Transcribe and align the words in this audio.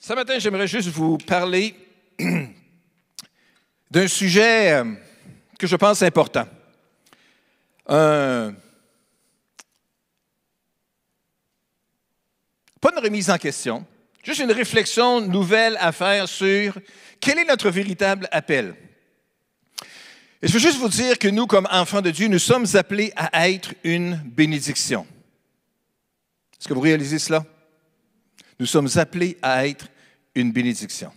Ce 0.00 0.12
matin, 0.12 0.38
j'aimerais 0.38 0.68
juste 0.68 0.88
vous 0.90 1.18
parler 1.18 1.74
d'un 3.90 4.06
sujet 4.06 4.74
euh, 4.74 4.94
que 5.58 5.66
je 5.66 5.74
pense 5.74 6.02
important. 6.02 6.46
pas 7.84 8.52
une 12.92 12.98
remise 13.02 13.28
en 13.28 13.38
question, 13.38 13.84
juste 14.22 14.40
une 14.40 14.52
réflexion 14.52 15.20
nouvelle 15.20 15.76
à 15.80 15.90
faire 15.90 16.28
sur 16.28 16.78
quel 17.18 17.38
est 17.38 17.44
notre 17.44 17.70
véritable 17.70 18.28
appel. 18.30 18.76
Et 20.40 20.46
je 20.46 20.52
veux 20.52 20.60
juste 20.60 20.78
vous 20.78 20.88
dire 20.88 21.18
que 21.18 21.26
nous, 21.26 21.48
comme 21.48 21.66
enfants 21.72 22.02
de 22.02 22.10
Dieu, 22.10 22.28
nous 22.28 22.38
sommes 22.38 22.66
appelés 22.74 23.12
à 23.16 23.48
être 23.50 23.74
une 23.82 24.14
bénédiction. 24.24 25.06
Est-ce 26.52 26.68
que 26.68 26.74
vous 26.74 26.80
réalisez 26.80 27.18
cela? 27.18 27.44
Nous 28.58 28.66
sommes 28.66 28.88
appelés 28.96 29.38
à 29.42 29.66
être 29.66 29.88
une 30.34 30.52
bénédiction. 30.52 31.12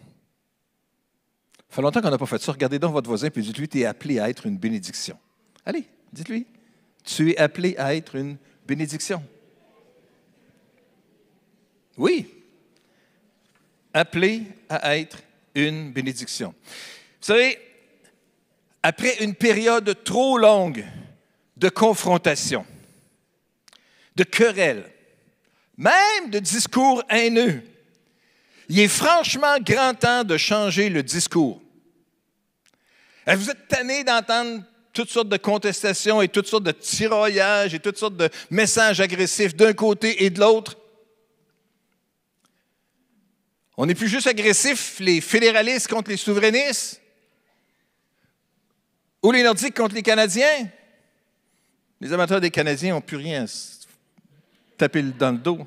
Ça 1.70 1.76
fait 1.76 1.82
longtemps 1.82 2.02
qu'on 2.02 2.10
n'a 2.10 2.18
pas 2.18 2.26
fait 2.26 2.42
ça. 2.42 2.52
Regardez 2.52 2.80
donc 2.80 2.94
votre 2.94 3.08
voisin 3.08 3.28
et 3.34 3.42
dites-lui, 3.42 3.68
tu 3.68 3.80
es 3.80 3.86
appelé 3.86 4.20
à 4.20 4.30
être 4.30 4.46
une 4.46 4.58
bénédiction. 4.58 5.18
Allez, 5.66 5.86
dites-lui, 6.12 6.46
tu 7.04 7.32
es 7.32 7.38
appelé 7.38 7.76
à 7.78 7.96
être 7.96 8.16
une 8.16 8.38
bénédiction. 8.68 9.24
Oui, 11.98 12.28
appelé 13.94 14.44
à 14.70 14.98
être 14.98 15.20
une 15.56 15.92
bénédiction. 15.92 16.54
Vous 17.20 17.26
savez, 17.26 17.58
après 18.84 19.24
une 19.24 19.36
période 19.36 20.04
trop 20.04 20.38
longue 20.38 20.86
de 21.58 21.70
confrontation, 21.70 22.66
de 24.16 24.24
querelles, 24.24 24.90
même 25.82 26.30
de 26.30 26.40
discours 26.40 27.04
haineux, 27.10 27.64
il 28.70 28.80
est 28.80 28.88
franchement 28.88 29.58
grand 29.60 29.96
temps 29.96 30.24
de 30.24 30.38
changer 30.38 30.90
le 30.90 31.02
discours. 31.02 31.62
Vous 33.26 33.50
êtes 33.50 33.68
tanné 33.68 34.04
d'entendre 34.04 34.64
toutes 34.94 35.10
sortes 35.10 35.30
de 35.30 35.38
contestations 35.38 36.22
et 36.22 36.28
toutes 36.28 36.48
sortes 36.48 36.64
de 36.64 36.72
tirailllages 36.72 37.74
et 37.74 37.80
toutes 37.80 37.98
sortes 37.98 38.18
de 38.18 38.30
messages 38.52 39.02
agressifs 39.02 39.56
d'un 39.56 39.74
côté 39.74 40.24
et 40.24 40.30
de 40.30 40.40
l'autre. 40.40 40.78
On 43.76 43.88
n'est 43.88 43.96
plus 43.96 44.10
juste 44.10 44.28
agressif, 44.28 45.00
les 45.00 45.20
fédéralistes 45.20 45.88
contre 45.88 46.12
les 46.12 46.18
souverainistes 46.18 47.02
ou 49.24 49.32
les 49.32 49.42
Nordiques 49.42 49.76
contre 49.76 49.96
les 49.96 50.04
Canadiens. 50.04 50.70
Les 52.00 52.14
amateurs 52.14 52.42
des 52.42 52.52
Canadiens 52.52 52.94
n'ont 52.94 53.02
plus 53.02 53.18
rien 53.18 53.46
à 53.46 53.48
taper 54.82 55.04
dans 55.04 55.32
le 55.32 55.38
dos. 55.38 55.60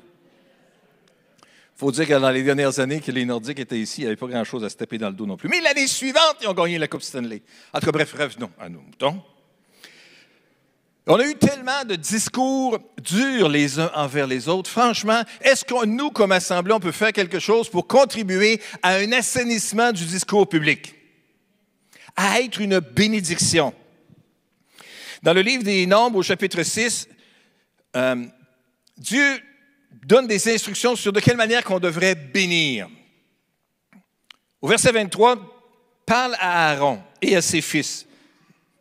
Il 1.41 1.79
faut 1.79 1.91
dire 1.91 2.05
que 2.05 2.13
dans 2.13 2.29
les 2.29 2.43
dernières 2.43 2.79
années 2.79 2.99
que 2.99 3.11
les 3.11 3.23
Nordiques 3.23 3.59
étaient 3.59 3.79
ici, 3.79 4.01
il 4.01 4.03
n'y 4.03 4.07
avait 4.07 4.17
pas 4.17 4.27
grand-chose 4.27 4.63
à 4.65 4.69
se 4.69 4.75
taper 4.75 4.97
dans 4.97 5.07
le 5.07 5.15
dos 5.15 5.25
non 5.25 5.37
plus. 5.37 5.47
Mais 5.47 5.61
l'année 5.61 5.87
suivante, 5.87 6.37
ils 6.41 6.47
ont 6.47 6.53
gagné 6.53 6.77
la 6.77 6.89
Coupe 6.89 7.01
Stanley. 7.01 7.41
En 7.73 7.79
tout 7.79 7.85
cas, 7.85 7.91
bref, 7.93 8.13
revenons 8.13 8.51
à 8.59 8.67
nous. 8.67 8.83
On 11.07 11.15
a 11.15 11.25
eu 11.25 11.35
tellement 11.35 11.85
de 11.85 11.95
discours 11.95 12.79
durs 13.01 13.47
les 13.47 13.79
uns 13.79 13.89
envers 13.95 14.27
les 14.27 14.49
autres. 14.49 14.69
Franchement, 14.69 15.21
est-ce 15.39 15.63
que 15.63 15.85
nous, 15.85 16.09
comme 16.11 16.33
Assemblée, 16.33 16.73
on 16.73 16.79
peut 16.79 16.91
faire 16.91 17.13
quelque 17.13 17.39
chose 17.39 17.69
pour 17.69 17.87
contribuer 17.87 18.59
à 18.83 18.95
un 18.95 19.11
assainissement 19.13 19.93
du 19.93 20.03
discours 20.05 20.49
public? 20.49 20.93
À 22.17 22.41
être 22.41 22.59
une 22.59 22.79
bénédiction. 22.79 23.73
Dans 25.23 25.33
le 25.33 25.41
livre 25.41 25.63
des 25.63 25.85
Nombres, 25.85 26.19
au 26.19 26.23
chapitre 26.23 26.63
6, 26.63 27.07
euh, 27.95 28.25
Dieu 28.97 29.41
donne 30.05 30.27
des 30.27 30.53
instructions 30.53 30.95
sur 30.95 31.11
de 31.11 31.19
quelle 31.19 31.37
manière 31.37 31.63
qu'on 31.63 31.79
devrait 31.79 32.15
bénir. 32.15 32.87
Au 34.61 34.67
verset 34.67 34.91
23, 34.91 35.55
parle 36.05 36.35
à 36.39 36.71
Aaron 36.71 37.01
et 37.21 37.35
à 37.35 37.41
ses 37.41 37.61
fils. 37.61 38.05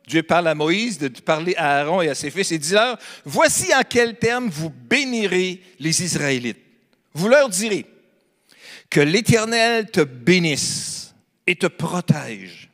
Dieu 0.07 0.23
parle 0.23 0.49
à 0.49 0.55
Moïse 0.55 0.99
de 0.99 1.09
parler 1.09 1.55
à 1.57 1.81
Aaron 1.81 2.03
et 2.03 2.09
à 2.09 2.15
ses 2.15 2.31
fils 2.31 2.53
et 2.53 2.59
dit-leur, 2.59 2.99
voici 3.25 3.75
en 3.75 3.83
quels 3.83 4.19
termes 4.19 4.49
vous 4.51 4.71
bénirez 4.71 5.63
les 5.79 6.03
Israélites. 6.03 6.59
Vous 7.15 7.29
leur 7.29 7.49
direz 7.49 7.87
que 8.91 9.01
l'Éternel 9.01 9.91
te 9.91 10.03
bénisse 10.03 11.15
et 11.47 11.57
te 11.57 11.67
protège, 11.67 12.71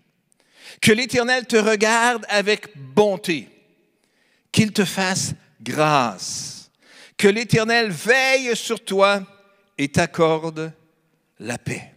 que 0.81 0.93
l'Éternel 0.93 1.47
te 1.47 1.57
regarde 1.57 2.27
avec 2.29 2.77
bonté, 2.77 3.49
qu'il 4.51 4.73
te 4.73 4.85
fasse 4.85 5.35
grâce, 5.63 6.60
que 7.21 7.29
l'Éternel 7.29 7.91
veille 7.91 8.57
sur 8.57 8.83
toi 8.83 9.21
et 9.77 9.89
t'accorde 9.89 10.73
la 11.39 11.59
paix. 11.59 11.93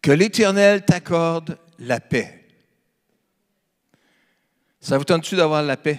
Que 0.00 0.12
l'Éternel 0.12 0.84
t'accorde 0.84 1.58
la 1.80 1.98
paix. 1.98 2.46
Ça 4.78 4.96
vous 4.96 5.02
tente-tu 5.02 5.34
d'avoir 5.34 5.64
la 5.64 5.76
paix? 5.76 5.98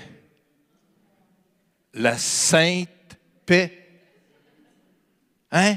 La 1.96 2.18
sainte 2.18 2.88
paix. 3.46 3.86
Hein? 5.52 5.76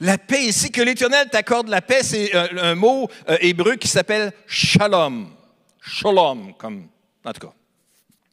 La 0.00 0.18
paix 0.18 0.44
ici, 0.44 0.70
que 0.70 0.82
l'Éternel 0.82 1.30
t'accorde 1.30 1.68
la 1.68 1.80
paix, 1.80 2.02
c'est 2.02 2.34
un, 2.34 2.74
mot 2.74 3.08
euh, 3.30 3.38
hébreu 3.40 3.76
qui 3.76 3.88
s'appelle 3.88 4.34
shalom. 4.46 5.34
Shalom, 5.80 6.52
comme, 6.58 6.90
en 7.24 7.32
tout 7.32 7.46
cas, 7.46 7.54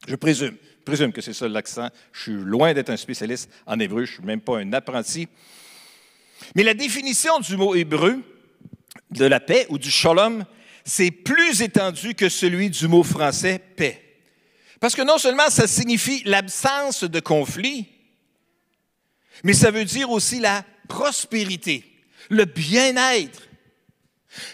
je 0.06 0.16
présume, 0.16 0.58
présume 0.88 1.12
que 1.12 1.20
c'est 1.20 1.34
ça 1.34 1.46
l'accent. 1.46 1.88
Je 2.12 2.22
suis 2.22 2.32
loin 2.32 2.72
d'être 2.72 2.88
un 2.88 2.96
spécialiste 2.96 3.50
en 3.66 3.78
hébreu, 3.78 4.06
je 4.06 4.12
ne 4.12 4.16
suis 4.16 4.24
même 4.24 4.40
pas 4.40 4.58
un 4.58 4.72
apprenti. 4.72 5.28
Mais 6.54 6.62
la 6.62 6.72
définition 6.72 7.40
du 7.40 7.58
mot 7.58 7.74
hébreu, 7.74 8.22
de 9.10 9.26
la 9.26 9.38
paix 9.38 9.66
ou 9.68 9.76
du 9.76 9.90
shalom, 9.90 10.46
c'est 10.84 11.10
plus 11.10 11.60
étendu 11.60 12.14
que 12.14 12.30
celui 12.30 12.70
du 12.70 12.88
mot 12.88 13.02
français 13.02 13.60
paix. 13.76 14.02
Parce 14.80 14.94
que 14.94 15.02
non 15.02 15.18
seulement 15.18 15.50
ça 15.50 15.66
signifie 15.66 16.22
l'absence 16.24 17.04
de 17.04 17.20
conflit, 17.20 17.86
mais 19.44 19.52
ça 19.52 19.70
veut 19.70 19.84
dire 19.84 20.10
aussi 20.10 20.40
la 20.40 20.64
prospérité, 20.88 21.84
le 22.30 22.46
bien-être. 22.46 23.42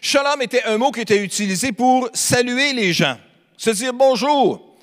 Shalom 0.02 0.42
était 0.42 0.64
un 0.64 0.78
mot 0.78 0.90
qui 0.90 1.00
était 1.00 1.22
utilisé 1.22 1.70
pour 1.70 2.10
saluer 2.12 2.72
les 2.72 2.92
gens, 2.92 3.18
se 3.56 3.70
dire 3.70 3.94
bonjour. 3.94 4.73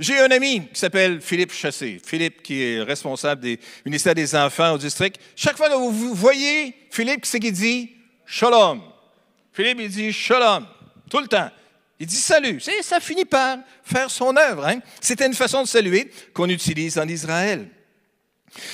J'ai 0.00 0.18
un 0.18 0.30
ami 0.30 0.66
qui 0.72 0.80
s'appelle 0.80 1.20
Philippe 1.20 1.52
Chassé. 1.52 2.00
Philippe, 2.02 2.42
qui 2.42 2.62
est 2.62 2.82
responsable 2.82 3.42
du 3.42 3.58
ministère 3.84 4.14
des 4.14 4.34
Enfants 4.34 4.72
au 4.72 4.78
district. 4.78 5.20
Chaque 5.36 5.58
fois 5.58 5.68
que 5.68 5.74
vous 5.74 6.14
voyez 6.14 6.74
Philippe, 6.90 7.26
c'est 7.26 7.38
qu'il 7.38 7.52
dit 7.52 7.90
Shalom. 8.24 8.80
Philippe, 9.52 9.78
il 9.78 9.90
dit 9.90 10.10
Shalom. 10.10 10.66
Tout 11.10 11.18
le 11.18 11.28
temps. 11.28 11.50
Il 11.98 12.06
dit 12.06 12.16
salut. 12.16 12.62
Ça 12.80 12.98
finit 12.98 13.26
par 13.26 13.58
faire 13.84 14.10
son 14.10 14.34
œuvre. 14.38 14.66
Hein. 14.66 14.78
C'était 15.02 15.26
une 15.26 15.34
façon 15.34 15.64
de 15.64 15.68
saluer 15.68 16.10
qu'on 16.32 16.48
utilise 16.48 16.98
en 16.98 17.06
Israël. 17.06 17.68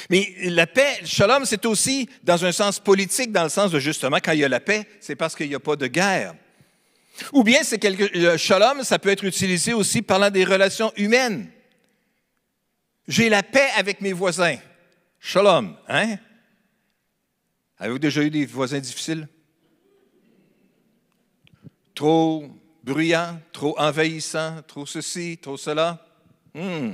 Mais 0.08 0.32
la 0.42 0.68
paix, 0.68 1.00
shalom, 1.04 1.44
c'est 1.44 1.66
aussi 1.66 2.08
dans 2.22 2.44
un 2.44 2.52
sens 2.52 2.78
politique, 2.78 3.32
dans 3.32 3.42
le 3.42 3.48
sens 3.48 3.72
de 3.72 3.80
justement, 3.80 4.18
quand 4.22 4.30
il 4.30 4.38
y 4.38 4.44
a 4.44 4.48
la 4.48 4.60
paix, 4.60 4.86
c'est 5.00 5.16
parce 5.16 5.34
qu'il 5.34 5.48
n'y 5.48 5.56
a 5.56 5.60
pas 5.60 5.74
de 5.74 5.88
guerre. 5.88 6.36
Ou 7.32 7.42
bien, 7.42 7.62
c'est 7.62 7.78
quelque, 7.78 8.04
le 8.16 8.36
shalom, 8.36 8.82
ça 8.82 8.98
peut 8.98 9.08
être 9.08 9.24
utilisé 9.24 9.72
aussi 9.72 10.02
parlant 10.02 10.30
des 10.30 10.44
relations 10.44 10.92
humaines. 10.96 11.50
J'ai 13.08 13.28
la 13.28 13.42
paix 13.42 13.68
avec 13.76 14.00
mes 14.00 14.12
voisins. 14.12 14.56
Shalom, 15.20 15.76
hein? 15.88 16.16
Avez-vous 17.78 17.98
déjà 17.98 18.22
eu 18.22 18.30
des 18.30 18.46
voisins 18.46 18.80
difficiles? 18.80 19.28
trop 21.96 22.48
bruyant, 22.84 23.40
trop 23.50 23.74
envahissant, 23.80 24.62
trop 24.62 24.86
ceci, 24.86 25.38
trop 25.38 25.56
cela? 25.56 26.06
Hmm. 26.54 26.92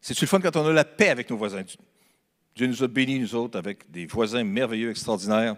C'est-tu 0.00 0.24
le 0.24 0.28
fun 0.28 0.40
quand 0.40 0.56
on 0.56 0.66
a 0.66 0.72
la 0.72 0.84
paix 0.84 1.10
avec 1.10 1.30
nos 1.30 1.36
voisins? 1.36 1.62
Dieu 2.56 2.66
nous 2.66 2.82
a 2.82 2.88
bénis, 2.88 3.20
nous 3.20 3.34
autres, 3.36 3.56
avec 3.56 3.88
des 3.88 4.06
voisins 4.06 4.42
merveilleux, 4.42 4.90
extraordinaires. 4.90 5.56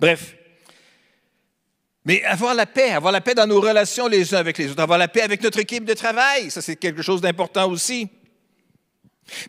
Bref. 0.00 0.36
Mais 2.04 2.22
avoir 2.24 2.54
la 2.54 2.66
paix, 2.66 2.90
avoir 2.90 3.12
la 3.12 3.20
paix 3.20 3.34
dans 3.34 3.46
nos 3.46 3.60
relations 3.60 4.06
les 4.06 4.34
uns 4.34 4.38
avec 4.38 4.58
les 4.58 4.70
autres, 4.70 4.82
avoir 4.82 4.98
la 4.98 5.08
paix 5.08 5.22
avec 5.22 5.42
notre 5.42 5.58
équipe 5.58 5.84
de 5.84 5.94
travail, 5.94 6.50
ça 6.50 6.60
c'est 6.60 6.76
quelque 6.76 7.02
chose 7.02 7.20
d'important 7.20 7.70
aussi. 7.70 8.08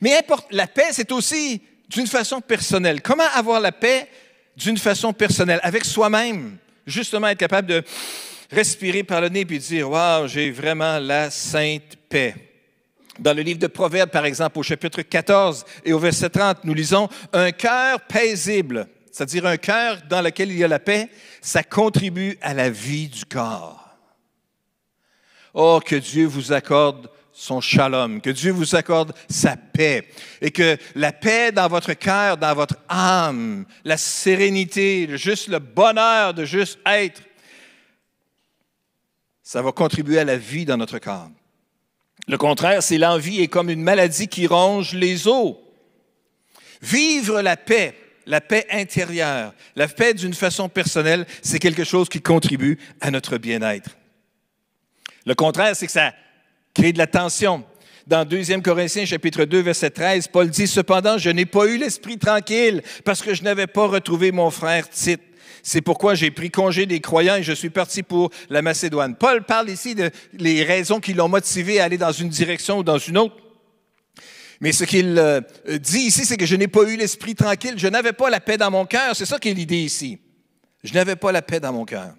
Mais 0.02 0.14
la 0.52 0.68
paix, 0.68 0.90
c'est 0.92 1.12
aussi 1.12 1.62
d'une 1.90 2.08
façon 2.08 2.40
personnelle. 2.40 3.02
Comment 3.02 3.28
avoir 3.34 3.60
la 3.60 3.74
paix 3.74 4.08
d'une 4.56 4.78
façon 4.78 5.12
personnelle, 5.12 5.60
avec 5.64 5.84
soi-même? 5.84 6.58
justement 6.86 7.28
être 7.28 7.40
capable 7.40 7.68
de 7.68 7.84
respirer 8.52 9.04
par 9.04 9.22
le 9.22 9.30
nez 9.30 9.42
et 9.42 9.46
dire 9.46 9.90
Waouh, 9.90 10.28
j'ai 10.28 10.52
vraiment 10.52 11.00
la 11.00 11.30
sainte 11.30 11.96
paix. 12.10 12.36
Dans 13.18 13.34
le 13.34 13.42
livre 13.42 13.60
de 13.60 13.68
Proverbes, 13.68 14.10
par 14.10 14.26
exemple, 14.26 14.60
au 14.60 14.64
chapitre 14.64 15.02
14 15.02 15.66
et 15.86 15.94
au 15.94 16.00
verset 16.00 16.30
30, 16.30 16.64
nous 16.64 16.74
lisons 16.74 17.08
Un 17.32 17.52
cœur 17.52 18.02
paisible, 18.02 18.88
c'est-à-dire 19.16 19.46
un 19.46 19.56
cœur 19.56 20.02
dans 20.10 20.22
lequel 20.22 20.52
il 20.52 20.58
y 20.58 20.64
a 20.66 20.68
la 20.68 20.78
paix, 20.78 21.10
ça 21.40 21.64
contribue 21.64 22.38
à 22.42 22.54
la 22.54 22.70
vie 22.70 23.08
du 23.08 23.24
corps. 23.24 23.96
Oh, 25.54 25.80
que 25.80 25.96
Dieu 25.96 26.26
vous 26.26 26.52
accorde 26.52 27.10
son 27.32 27.62
shalom, 27.62 28.20
que 28.20 28.30
Dieu 28.30 28.52
vous 28.52 28.76
accorde 28.76 29.16
sa 29.30 29.56
paix 29.56 30.10
et 30.42 30.52
que 30.52 30.78
la 30.96 31.14
paix 31.14 31.54
dans 31.54 31.70
votre 31.70 31.94
cœur, 31.94 32.36
dans 32.36 32.54
votre 32.54 32.76
âme, 32.90 33.66
la 33.86 33.96
sérénité, 33.96 35.08
juste 35.18 35.48
le 35.48 35.60
bonheur 35.60 36.34
de 36.34 36.44
juste 36.44 36.78
être, 36.86 37.22
ça 39.42 39.62
va 39.62 39.72
contribuer 39.72 40.20
à 40.20 40.26
la 40.26 40.36
vie 40.36 40.66
dans 40.66 40.76
notre 40.76 41.00
corps. 41.00 41.30
Le 42.28 42.38
contraire, 42.38 42.84
c'est 42.84 42.98
l'envie 42.98 43.40
est 43.40 43.48
comme 43.48 43.70
une 43.70 43.82
maladie 43.82 44.28
qui 44.28 44.46
ronge 44.46 44.94
les 44.94 45.26
os. 45.26 45.56
Vivre 46.82 47.40
la 47.40 47.56
paix, 47.56 47.96
la 48.26 48.42
paix 48.42 48.66
intérieure, 48.72 49.54
la 49.76 49.88
paix 49.88 50.14
d'une 50.14 50.34
façon 50.34 50.70
personnelle, 50.70 51.26
c'est 51.42 51.60
quelque 51.60 51.84
chose 51.84 52.10
qui 52.10 52.22
contribue 52.22 52.78
à 53.02 53.12
notre 53.12 53.38
bien-être. 53.38 53.92
Le 55.26 55.36
contraire, 55.36 55.76
c'est 55.76 55.86
que 55.86 55.92
ça 55.92 56.14
crée 56.74 56.94
de 56.94 56.98
la 56.98 57.08
tension. 57.08 57.64
Dans 58.08 58.24
2 58.24 58.62
Corinthiens 58.62 59.06
chapitre 59.06 59.46
2 59.46 59.62
verset 59.62 59.90
13, 59.90 60.28
Paul 60.28 60.50
dit 60.50 60.68
cependant 60.68 61.18
je 61.18 61.32
n'ai 61.32 61.48
pas 61.48 61.66
eu 61.66 61.78
l'esprit 61.78 62.20
tranquille 62.20 62.84
parce 63.04 63.24
que 63.24 63.34
je 63.34 63.42
n'avais 63.42 63.66
pas 63.66 63.88
retrouvé 63.88 64.32
mon 64.32 64.52
frère 64.52 64.88
Tite. 64.90 65.22
C'est 65.64 65.82
pourquoi 65.82 66.14
j'ai 66.14 66.30
pris 66.30 66.52
congé 66.52 66.86
des 66.86 67.00
croyants 67.00 67.38
et 67.38 67.44
je 67.44 67.54
suis 67.54 67.72
parti 67.72 68.04
pour 68.04 68.30
la 68.52 68.62
Macédoine. 68.62 69.16
Paul 69.16 69.44
parle 69.44 69.72
ici 69.72 69.96
de 69.96 70.12
les 70.34 70.64
raisons 70.64 71.00
qui 71.00 71.16
l'ont 71.16 71.28
motivé 71.28 71.80
à 71.80 71.86
aller 71.86 71.98
dans 71.98 72.12
une 72.12 72.30
direction 72.30 72.78
ou 72.78 72.84
dans 72.84 73.00
une 73.00 73.18
autre. 73.18 73.36
Mais 74.62 74.72
ce 74.72 74.84
qu'il 74.84 75.18
euh, 75.18 75.42
dit 75.80 76.00
ici, 76.00 76.26
c'est 76.26 76.38
que 76.38 76.46
je 76.46 76.56
n'ai 76.56 76.68
pas 76.68 76.84
eu 76.84 76.96
l'esprit 76.96 77.36
tranquille, 77.36 77.76
je 77.78 77.88
n'avais 77.88 78.14
pas 78.14 78.30
la 78.30 78.40
paix 78.40 78.58
dans 78.58 78.72
mon 78.72 78.86
cœur. 78.86 79.16
C'est 79.16 79.26
ça 79.26 79.40
qui 79.40 79.50
est 79.50 79.54
l'idée 79.54 79.82
ici. 79.82 80.20
Je 80.84 80.94
n'avais 80.94 81.16
pas 81.16 81.32
la 81.32 81.42
paix 81.42 81.60
dans 81.60 81.74
mon 81.74 81.86
cœur. 81.86 82.14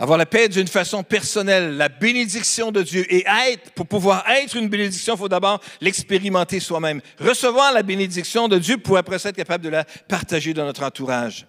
avoir 0.00 0.16
la 0.16 0.24
paix 0.24 0.48
d'une 0.48 0.66
façon 0.66 1.02
personnelle, 1.02 1.76
la 1.76 1.90
bénédiction 1.90 2.72
de 2.72 2.82
Dieu 2.82 3.04
et 3.12 3.26
être, 3.50 3.70
pour 3.72 3.86
pouvoir 3.86 4.26
être 4.30 4.56
une 4.56 4.70
bénédiction, 4.70 5.14
il 5.14 5.18
faut 5.18 5.28
d'abord 5.28 5.60
l'expérimenter 5.82 6.58
soi-même. 6.58 7.02
Recevoir 7.18 7.74
la 7.74 7.82
bénédiction 7.82 8.48
de 8.48 8.58
Dieu 8.58 8.78
pour 8.78 8.96
après 8.96 9.18
ça 9.18 9.28
être 9.28 9.36
capable 9.36 9.62
de 9.62 9.68
la 9.68 9.84
partager 9.84 10.54
dans 10.54 10.64
notre 10.64 10.84
entourage. 10.84 11.46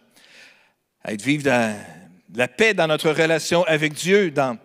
Être 1.06 1.22
vivre 1.22 1.46
dans 1.46 1.80
la 2.36 2.50
paix 2.50 2.74
dans 2.74 2.88
notre 2.88 3.12
relation 3.12 3.64
avec 3.64 3.94
Dieu, 3.94 4.32
dans 4.32 4.58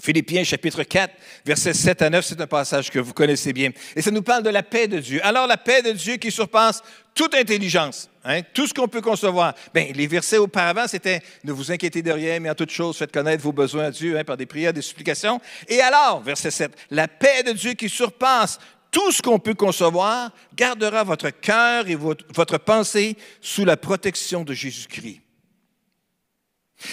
Philippiens 0.00 0.44
chapitre 0.44 0.82
4, 0.82 1.14
versets 1.44 1.74
7 1.74 2.02
à 2.02 2.10
9, 2.10 2.24
c'est 2.24 2.40
un 2.40 2.46
passage 2.46 2.90
que 2.90 2.98
vous 2.98 3.12
connaissez 3.12 3.52
bien. 3.52 3.70
Et 3.96 4.02
ça 4.02 4.10
nous 4.10 4.22
parle 4.22 4.42
de 4.42 4.50
la 4.50 4.62
paix 4.62 4.88
de 4.88 4.98
Dieu. 4.98 5.20
Alors 5.24 5.46
la 5.46 5.56
paix 5.56 5.82
de 5.82 5.92
Dieu 5.92 6.16
qui 6.16 6.30
surpasse 6.30 6.82
toute 7.14 7.34
intelligence, 7.34 8.08
hein, 8.24 8.42
tout 8.54 8.66
ce 8.66 8.74
qu'on 8.74 8.86
peut 8.86 9.00
concevoir. 9.00 9.54
Bien, 9.74 9.86
les 9.94 10.06
versets 10.06 10.38
auparavant, 10.38 10.86
c'était 10.86 11.20
ne 11.42 11.52
vous 11.52 11.72
inquiétez 11.72 12.02
de 12.02 12.12
rien, 12.12 12.38
mais 12.38 12.50
en 12.50 12.54
toute 12.54 12.70
chose, 12.70 12.96
faites 12.96 13.12
connaître 13.12 13.42
vos 13.42 13.52
besoins 13.52 13.86
à 13.86 13.90
Dieu 13.90 14.16
hein, 14.16 14.24
par 14.24 14.36
des 14.36 14.46
prières, 14.46 14.72
des 14.72 14.82
supplications. 14.82 15.40
Et 15.66 15.80
alors, 15.80 16.22
verset 16.22 16.50
7, 16.50 16.72
la 16.90 17.08
paix 17.08 17.42
de 17.42 17.52
Dieu 17.52 17.72
qui 17.72 17.88
surpasse 17.88 18.58
tout 18.90 19.12
ce 19.12 19.20
qu'on 19.20 19.38
peut 19.38 19.54
concevoir 19.54 20.30
gardera 20.54 21.04
votre 21.04 21.30
cœur 21.30 21.88
et 21.88 21.94
votre, 21.94 22.24
votre 22.34 22.58
pensée 22.58 23.16
sous 23.40 23.64
la 23.64 23.76
protection 23.76 24.44
de 24.44 24.54
Jésus-Christ. 24.54 25.20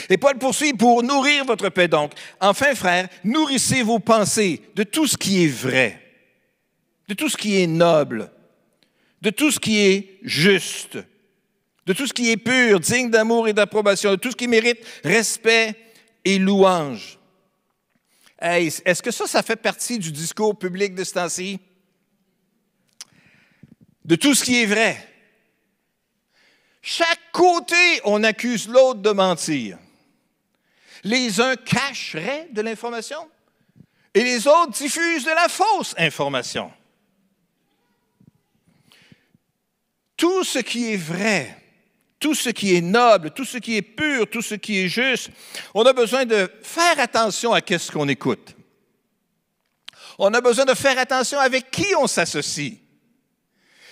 Et 0.10 0.18
Paul 0.18 0.38
poursuit 0.38 0.74
pour 0.74 1.04
nourrir 1.04 1.46
votre 1.46 1.70
paix 1.70 1.88
donc. 1.88 2.12
Enfin, 2.40 2.74
frères, 2.74 3.08
nourrissez 3.24 3.84
vos 3.84 4.00
pensées 4.00 4.62
de 4.76 4.84
tout 4.84 5.08
ce 5.08 5.18
qui 5.18 5.44
est 5.44 5.48
vrai, 5.48 6.02
de 7.08 7.14
tout 7.14 7.30
ce 7.30 7.38
qui 7.38 7.62
est 7.62 7.68
noble, 7.68 8.32
de 9.22 9.30
tout 9.30 9.52
ce 9.52 9.60
qui 9.60 9.80
est 9.80 10.20
juste, 10.24 10.98
de 11.86 11.94
tout 11.94 12.08
ce 12.08 12.14
qui 12.14 12.32
est 12.32 12.38
pur, 12.38 12.80
digne 12.80 13.12
d'amour 13.12 13.48
et 13.48 13.54
d'approbation, 13.54 14.12
de 14.12 14.16
tout 14.16 14.32
ce 14.32 14.36
qui 14.36 14.48
mérite 14.48 14.80
respect 15.04 15.76
et 16.24 16.40
louange. 16.40 17.20
Est-ce 18.40 19.02
que 19.02 19.12
ça, 19.12 19.28
ça 19.28 19.44
fait 19.44 19.56
partie 19.56 20.00
du 20.00 20.12
discours 20.12 20.58
public 20.58 20.94
de 20.94 21.04
ce 21.04 21.14
temps-ci? 21.14 21.60
De 24.04 24.16
tout 24.16 24.36
ce 24.36 24.44
qui 24.44 24.62
est 24.62 24.66
vrai. 24.66 24.98
Chaque 26.88 27.32
côté, 27.32 28.00
on 28.04 28.24
accuse 28.24 28.68
l'autre 28.68 29.02
de 29.02 29.10
mentir. 29.10 29.80
Les 31.04 31.42
uns 31.42 31.56
cacheraient 31.56 32.48
de 32.52 32.62
l'information 32.62 33.28
et 34.14 34.24
les 34.24 34.46
autres 34.46 34.74
diffusent 34.74 35.26
de 35.26 35.32
la 35.32 35.50
fausse 35.50 35.96
information. 35.98 36.72
Tout 40.16 40.44
ce 40.44 40.60
qui 40.60 40.94
est 40.94 40.98
vrai, 40.98 41.60
tout 42.20 42.36
ce 42.36 42.52
qui 42.52 42.76
est 42.76 42.82
noble, 42.82 43.32
tout 43.32 43.46
ce 43.46 43.58
qui 43.58 43.78
est 43.78 43.82
pur, 43.82 44.30
tout 44.30 44.44
ce 44.44 44.54
qui 44.54 44.82
est 44.82 44.88
juste, 44.88 45.32
on 45.74 45.84
a 45.88 45.94
besoin 45.94 46.26
de 46.26 46.48
faire 46.62 47.00
attention 47.00 47.52
à 47.52 47.62
ce 47.66 47.92
qu'on 47.92 48.08
écoute. 48.10 48.56
On 50.20 50.32
a 50.36 50.40
besoin 50.40 50.66
de 50.66 50.76
faire 50.76 51.00
attention 51.00 51.40
avec 51.40 51.72
qui 51.72 51.96
on 51.96 52.06
s'associe. 52.06 52.74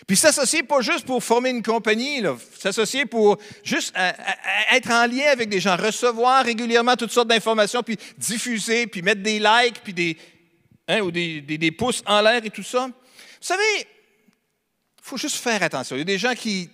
Puis 0.08 0.18
s'associer 0.18 0.64
pas 0.64 0.82
juste 0.82 1.06
pour 1.06 1.24
former 1.24 1.52
une 1.52 1.64
compagnie, 1.64 2.22
s'associer 2.60 3.06
pour 3.06 3.38
juste 3.64 3.96
être 4.72 4.92
en 4.92 5.08
lien 5.08 5.28
avec 5.32 5.50
des 5.50 5.60
gens, 5.60 5.78
recevoir 5.78 6.44
régulièrement 6.44 6.96
toutes 6.96 7.12
sortes 7.12 7.30
d'informations, 7.30 7.84
puis 7.84 7.98
diffuser, 8.18 8.88
puis 8.88 9.02
mettre 9.02 9.22
des 9.22 9.40
likes, 9.40 9.82
puis 9.84 9.94
des, 9.94 10.18
hein, 10.88 11.00
ou 11.00 11.12
des, 11.12 11.42
des, 11.42 11.72
pouces 11.72 12.04
en 12.06 12.22
l'air 12.22 12.44
et 12.44 12.50
tout 12.50 12.64
ça. 12.64 12.88
Vous 12.88 12.94
savez, 13.40 13.64
il 13.80 13.86
faut 15.02 15.18
juste 15.18 15.38
faire 15.38 15.64
attention. 15.64 15.96
Il 15.96 16.00
y 16.00 16.04
a 16.04 16.06
des 16.06 16.18
gens 16.18 16.34
qui 16.34 16.70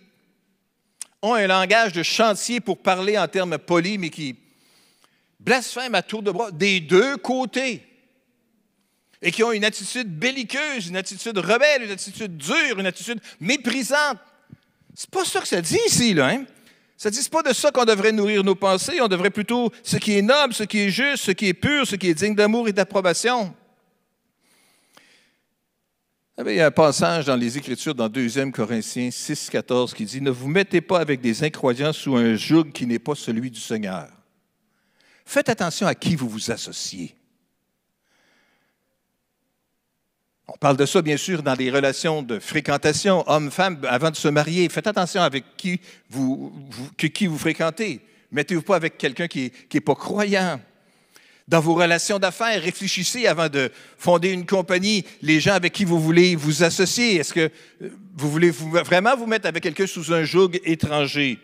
ont 1.22 1.36
un 1.36 1.48
langage 1.48 1.94
de 1.94 2.04
chantier 2.04 2.60
pour 2.62 2.80
parler 2.80 3.18
en 3.18 3.28
termes 3.28 3.58
polis, 3.58 4.00
mais 4.00 4.10
qui 4.10 4.36
blasphèment 5.40 5.96
à 5.96 6.02
tour 6.02 6.24
de 6.24 6.32
bras 6.32 6.52
des 6.52 6.80
deux 6.80 7.18
côtés 7.18 7.84
et 9.22 9.32
qui 9.32 9.44
ont 9.44 9.52
une 9.52 9.66
attitude 9.66 10.08
belliqueuse, 10.08 10.88
une 10.88 10.98
attitude 10.98 11.38
rebelle, 11.38 11.84
une 11.84 11.92
attitude 11.92 12.38
dure, 12.38 12.80
une 12.80 12.86
attitude 12.86 13.20
méprisante. 13.40 14.18
C'est 14.96 15.10
pas 15.10 15.26
ça 15.26 15.42
que 15.42 15.48
ça 15.48 15.62
dit 15.62 15.80
ici, 15.88 16.14
là. 16.14 16.30
Hein? 16.30 16.46
Ça 16.98 17.10
dit 17.10 17.30
pas 17.30 17.42
de 17.42 17.54
ça 17.54 17.72
qu'on 17.72 17.86
devrait 17.86 18.12
nourrir 18.12 18.44
nos 18.44 18.56
pensées. 18.56 19.00
On 19.02 19.08
devrait 19.08 19.30
plutôt 19.30 19.72
ce 19.84 19.98
qui 19.98 20.18
est 20.18 20.22
noble, 20.22 20.54
ce 20.54 20.64
qui 20.64 20.80
est 20.80 20.90
juste, 20.90 21.24
ce 21.24 21.32
qui 21.32 21.48
est 21.48 21.54
pur, 21.54 21.88
ce 21.88 21.96
qui 21.96 22.10
est 22.10 22.14
digne 22.14 22.36
d'amour 22.36 22.68
et 22.68 22.74
d'approbation. 22.74 23.54
Il 26.46 26.54
y 26.54 26.62
a 26.62 26.68
un 26.68 26.72
passage 26.72 27.26
dans 27.26 27.36
les 27.36 27.58
Écritures, 27.58 27.94
dans 27.94 28.08
2 28.08 28.52
Corinthiens 28.52 29.12
6, 29.12 29.50
14, 29.50 29.94
qui 29.94 30.06
dit 30.06 30.22
Ne 30.22 30.30
vous 30.30 30.48
mettez 30.48 30.80
pas 30.80 31.00
avec 31.00 31.20
des 31.20 31.44
incroyants 31.44 31.92
sous 31.92 32.16
un 32.16 32.36
joug 32.36 32.72
qui 32.74 32.86
n'est 32.86 33.00
pas 33.00 33.16
celui 33.16 33.52
du 33.52 33.60
Seigneur. 33.60 34.08
Faites 35.26 35.50
attention 35.50 35.86
à 35.86 35.96
qui 35.96 36.16
vous 36.16 36.30
vous 36.30 36.52
associez. 36.52 37.16
On 40.52 40.58
parle 40.58 40.78
de 40.78 40.86
ça, 40.88 41.04
bien 41.04 41.18
sûr, 41.18 41.44
dans 41.44 41.56
des 41.56 41.70
relations 41.70 42.24
de 42.24 42.40
fréquentation, 42.40 43.24
homme-femme, 43.30 43.82
avant 43.88 44.10
de 44.10 44.16
se 44.16 44.28
marier. 44.28 44.68
Faites 44.70 44.88
attention 44.88 45.22
avec 45.22 45.44
qui 45.56 45.80
vous, 46.10 46.52
fréquentez. 47.38 48.02
Mettez-vous 48.32 48.64
pas 48.64 48.76
avec 48.76 48.98
quelqu'un 48.98 49.28
qui 49.28 49.52
n'est 49.72 49.80
pas 49.80 49.94
croyant. 49.94 50.60
Dans 51.48 51.60
vos 51.60 51.76
relations 51.76 52.18
d'affaires, 52.18 52.62
réfléchissez 52.64 53.28
avant 53.28 53.48
de 53.48 53.72
fonder 53.98 54.32
une 54.32 54.48
compagnie, 54.48 55.06
les 55.22 55.40
gens 55.40 55.54
avec 55.54 55.74
qui 55.74 55.86
vous 55.86 56.00
voulez 56.00 56.36
vous 56.36 56.64
associer. 56.64 57.18
Est-ce 57.18 57.34
que 57.34 57.52
euh, 57.82 57.90
vous 58.16 58.32
voulez 58.32 58.52
vraiment 58.52 59.16
vous 59.16 59.26
mettre 59.28 59.48
avec 59.48 59.62
quelqu'un 59.62 59.88
sous 59.88 60.14
un 60.14 60.24
joug 60.24 60.60
étranger? 60.64 61.40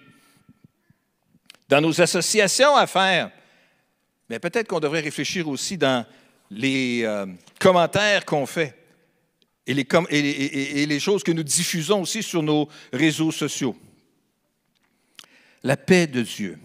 Dans 1.70 1.82
nos 1.82 2.00
associations 2.01 2.75
à 2.75 2.88
faire, 2.88 3.32
mais 4.30 4.39
peut-être 4.39 4.68
qu'on 4.68 4.80
devrait 4.80 5.01
réfléchir 5.01 5.48
aussi 5.48 5.77
dans 5.77 6.06
les 6.51 7.01
euh, 7.03 7.25
commentaires 7.60 8.25
qu'on 8.25 8.46
fait 8.46 8.85
et 9.67 10.86
les, 10.86 11.00
choses 11.00 11.24
que 11.24 11.31
nous 11.31 11.43
diffusons 11.43 12.01
aussi 12.01 12.22
sur 12.22 12.43
nos 12.43 12.69
réseaux 12.93 13.31
sociaux. 13.31 13.75
La 15.63 15.77
paix 15.77 16.07
de 16.07 16.22
Dieu. 16.22 16.60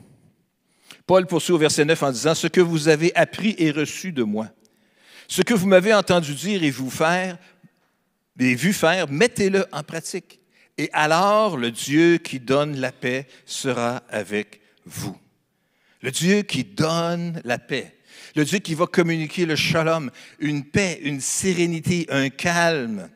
Paul 1.07 1.26
poursuit 1.26 1.54
au 1.54 1.59
verset 1.59 1.85
9 1.85 2.02
en 2.02 2.12
disant, 2.12 2.35
Ce 2.35 2.47
que 2.47 2.61
vous 2.61 2.88
avez 2.88 3.14
appris 3.16 3.54
et 3.59 3.71
reçu 3.71 4.12
de 4.12 4.23
moi, 4.23 4.49
ce 5.28 5.42
que 5.42 5.54
vous 5.54 5.66
m'avez 5.66 5.95
entendu 5.95 6.35
dire 6.35 6.62
et 6.62 6.71
vous 6.71 6.90
faire, 6.90 7.38
et 8.38 8.54
vu 8.54 8.73
faire, 8.73 9.11
mettez-le 9.11 9.64
en 9.73 9.83
pratique. 9.83 10.40
Et 10.76 10.88
alors 10.92 11.57
le 11.57 11.71
Dieu 11.71 12.19
qui 12.19 12.40
donne 12.40 12.80
la 12.80 12.90
paix 12.92 13.26
sera 13.45 14.02
avec 14.09 14.61
vous. 14.87 15.16
Le 16.00 16.11
Dieu 16.11 16.42
qui 16.42 16.64
donne 16.64 17.40
la 17.45 17.59
paix 17.59 17.95
le 18.35 18.45
Dieu 18.45 18.59
qui 18.59 18.75
va 18.75 18.87
communiquer 18.87 19.47
le 19.47 19.57
shalom, 19.57 20.11
une 20.39 20.65
paix, 20.65 21.01
une 21.03 21.21
sérénité, 21.21 22.07
un 22.11 22.29
calme. 22.29 23.09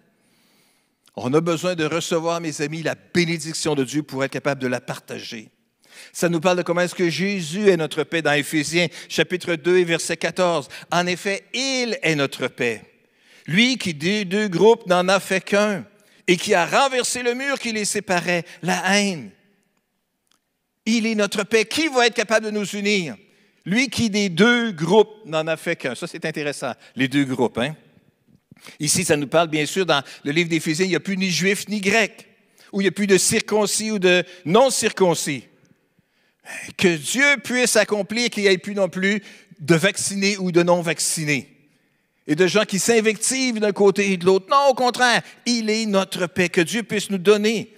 On 1.16 1.32
a 1.32 1.40
besoin 1.40 1.74
de 1.74 1.84
recevoir, 1.84 2.40
mes 2.40 2.60
amis, 2.60 2.82
la 2.82 2.96
bénédiction 2.96 3.74
de 3.74 3.84
Dieu 3.84 4.02
pour 4.02 4.24
être 4.24 4.32
capable 4.32 4.60
de 4.60 4.66
la 4.66 4.80
partager. 4.80 5.50
Ça 6.12 6.28
nous 6.28 6.40
parle 6.40 6.58
de 6.58 6.62
comment 6.62 6.80
est-ce 6.80 6.94
que 6.94 7.08
Jésus 7.08 7.68
est 7.68 7.76
notre 7.76 8.02
paix 8.02 8.22
dans 8.22 8.32
Éphésiens 8.32 8.88
chapitre 9.08 9.54
2 9.54 9.84
verset 9.84 10.16
14. 10.16 10.68
En 10.90 11.06
effet, 11.06 11.44
il 11.54 11.98
est 12.02 12.16
notre 12.16 12.48
paix. 12.48 12.82
Lui 13.46 13.78
qui 13.78 13.94
des 13.94 14.24
deux 14.24 14.48
groupes 14.48 14.86
n'en 14.86 15.08
a 15.08 15.20
fait 15.20 15.40
qu'un 15.40 15.84
et 16.26 16.36
qui 16.36 16.54
a 16.54 16.66
renversé 16.66 17.22
le 17.22 17.34
mur 17.34 17.58
qui 17.58 17.72
les 17.72 17.84
séparait, 17.84 18.44
la 18.62 18.82
haine. 18.96 19.30
Il 20.86 21.06
est 21.06 21.14
notre 21.14 21.44
paix. 21.44 21.64
Qui 21.64 21.88
va 21.88 22.06
être 22.06 22.14
capable 22.14 22.46
de 22.46 22.50
nous 22.50 22.66
unir? 22.70 23.16
Lui 23.64 23.88
qui 23.88 24.10
des 24.10 24.28
deux 24.28 24.72
groupes 24.72 25.24
n'en 25.24 25.46
a 25.46 25.56
fait 25.56 25.76
qu'un. 25.76 25.94
Ça, 25.94 26.06
c'est 26.06 26.24
intéressant, 26.24 26.72
les 26.96 27.08
deux 27.08 27.24
groupes. 27.24 27.58
Hein? 27.58 27.74
Ici, 28.78 29.04
ça 29.04 29.16
nous 29.16 29.26
parle 29.26 29.48
bien 29.48 29.66
sûr 29.66 29.86
dans 29.86 30.02
le 30.24 30.32
livre 30.32 30.48
d'Éphésiens, 30.48 30.86
il 30.86 30.90
n'y 30.90 30.96
a 30.96 31.00
plus 31.00 31.16
ni 31.16 31.30
juif 31.30 31.68
ni 31.68 31.80
grec, 31.80 32.28
où 32.72 32.80
il 32.80 32.84
n'y 32.84 32.88
a 32.88 32.92
plus 32.92 33.06
de 33.06 33.18
circoncis 33.18 33.90
ou 33.90 33.98
de 33.98 34.24
non-circoncis. 34.44 35.44
Que 36.76 36.96
Dieu 36.96 37.36
puisse 37.42 37.76
accomplir 37.76 38.28
qu'il 38.28 38.42
n'y 38.42 38.50
ait 38.50 38.58
plus 38.58 38.74
non 38.74 38.88
plus 38.88 39.22
de 39.60 39.74
vaccinés 39.74 40.36
ou 40.36 40.52
de 40.52 40.62
non-vaccinés. 40.62 41.50
Et 42.26 42.34
de 42.34 42.46
gens 42.46 42.64
qui 42.64 42.78
s'invectivent 42.78 43.60
d'un 43.60 43.72
côté 43.72 44.12
et 44.12 44.16
de 44.16 44.24
l'autre. 44.24 44.46
Non, 44.50 44.70
au 44.70 44.74
contraire, 44.74 45.22
il 45.46 45.68
est 45.68 45.86
notre 45.86 46.26
paix. 46.26 46.48
Que 46.48 46.62
Dieu 46.62 46.82
puisse 46.82 47.10
nous 47.10 47.18
donner 47.18 47.74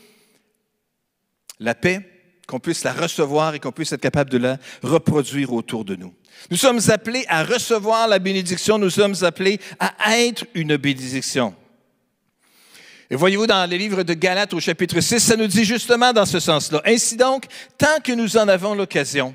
la 1.59 1.75
paix, 1.75 2.01
qu'on 2.47 2.61
puisse 2.61 2.85
la 2.85 2.93
recevoir 2.93 3.55
et 3.55 3.61
qu'on 3.61 3.73
puisse 3.73 3.93
être 3.93 4.01
capable 4.01 4.31
de 4.31 4.39
la 4.39 4.59
reproduire 4.83 5.53
autour 5.53 5.85
de 5.85 5.97
nous. 5.97 6.15
Nous 6.51 6.57
sommes 6.57 6.81
appelés 6.89 7.25
à 7.29 7.45
recevoir 7.45 8.09
la 8.09 8.19
bénédiction, 8.19 8.79
nous 8.79 8.91
sommes 8.91 9.15
appelés 9.23 9.59
à 9.79 10.19
être 10.19 10.45
une 10.55 10.77
bénédiction. 10.77 11.55
Et 13.09 13.17
voyez-vous, 13.17 13.47
dans 13.47 13.69
les 13.69 13.79
livres 13.79 14.03
de 14.03 14.15
Galates 14.15 14.55
au 14.55 14.61
chapitre 14.61 15.01
6, 15.01 15.21
ça 15.21 15.37
nous 15.37 15.47
dit 15.47 15.65
justement 15.65 16.13
dans 16.13 16.27
ce 16.27 16.41
sens-là. 16.41 16.83
Ainsi 16.85 17.17
donc, 17.17 17.45
tant 17.79 18.01
que 18.03 18.13
nous 18.13 18.37
en 18.37 18.49
avons 18.49 18.75
l'occasion, 18.75 19.35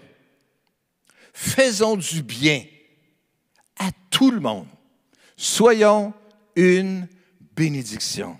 faisons 1.34 1.96
du 1.96 2.22
bien 2.22 2.64
à 3.80 3.90
tout 4.10 4.32
le 4.32 4.42
monde. 4.42 4.68
Soyons 5.38 6.14
une 6.56 7.08
bénédiction. 7.56 8.38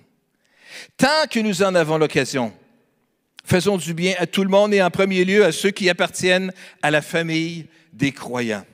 Tant 0.98 1.28
que 1.30 1.40
nous 1.40 1.64
en 1.64 1.76
avons 1.76 1.98
l'occasion, 1.98 2.54
faisons 3.44 3.78
du 3.78 3.94
bien 3.94 4.16
à 4.18 4.28
tout 4.28 4.44
le 4.44 4.50
monde 4.50 4.74
et 4.74 4.82
en 4.82 4.90
premier 4.90 5.26
lieu 5.26 5.46
à 5.46 5.52
ceux 5.52 5.72
qui 5.72 5.90
appartiennent 5.90 6.54
à 6.82 6.92
la 6.92 7.02
famille 7.02 7.68
des 7.94 8.12
croyants. 8.12 8.66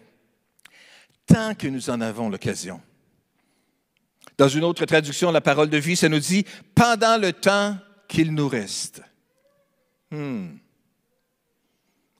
Tant 1.25 1.55
que 1.55 1.67
nous 1.67 1.89
en 1.89 2.01
avons 2.01 2.29
l'occasion. 2.29 2.81
Dans 4.37 4.47
une 4.47 4.63
autre 4.63 4.85
traduction, 4.85 5.31
la 5.31 5.41
parole 5.41 5.69
de 5.69 5.77
vie, 5.77 5.95
ça 5.95 6.09
nous 6.09 6.19
dit 6.19 6.45
pendant 6.75 7.17
le 7.17 7.33
temps 7.33 7.77
qu'il 8.07 8.33
nous 8.33 8.47
reste. 8.47 9.01
Hmm. 10.11 10.57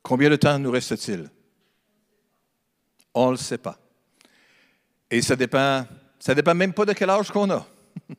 Combien 0.02 0.30
de 0.30 0.36
temps 0.36 0.58
nous 0.58 0.72
reste-t-il? 0.72 1.30
On 3.14 3.28
ne 3.28 3.32
le 3.32 3.38
sait 3.38 3.58
pas. 3.58 3.78
Et 5.10 5.22
ça 5.22 5.36
dépend, 5.36 5.86
ça 6.20 6.36
dépend 6.36 6.56
même 6.56 6.74
pas 6.74 6.86
de 6.86 6.94
quel 6.94 7.10
âge 7.10 7.30
qu'on 7.30 7.50
a. 7.52 7.66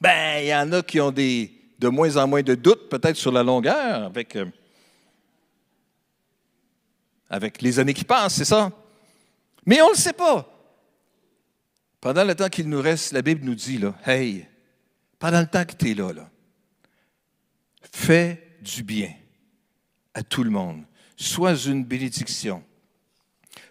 ben, 0.00 0.42
il 0.42 0.48
y 0.48 0.54
en 0.54 0.70
a 0.72 0.82
qui 0.82 1.00
ont 1.00 1.10
des, 1.10 1.55
de 1.78 1.88
moins 1.88 2.16
en 2.16 2.26
moins 2.26 2.42
de 2.42 2.54
doutes, 2.54 2.88
peut-être 2.88 3.16
sur 3.16 3.32
la 3.32 3.42
longueur, 3.42 4.04
avec, 4.04 4.36
euh, 4.36 4.46
avec 7.28 7.60
les 7.62 7.78
années 7.78 7.94
qui 7.94 8.04
passent, 8.04 8.34
c'est 8.34 8.44
ça? 8.44 8.70
Mais 9.64 9.82
on 9.82 9.86
ne 9.86 9.92
le 9.92 9.98
sait 9.98 10.12
pas. 10.12 10.48
Pendant 12.00 12.24
le 12.24 12.34
temps 12.34 12.48
qu'il 12.48 12.68
nous 12.68 12.80
reste, 12.80 13.12
la 13.12 13.22
Bible 13.22 13.44
nous 13.44 13.54
dit, 13.54 13.78
là, 13.78 13.94
hey, 14.06 14.46
pendant 15.18 15.40
le 15.40 15.46
temps 15.46 15.64
que 15.64 15.74
tu 15.74 15.90
es 15.90 15.94
là, 15.94 16.12
là, 16.12 16.30
fais 17.92 18.58
du 18.62 18.82
bien 18.82 19.12
à 20.14 20.22
tout 20.22 20.44
le 20.44 20.50
monde. 20.50 20.84
Sois 21.16 21.54
une 21.66 21.84
bénédiction. 21.84 22.62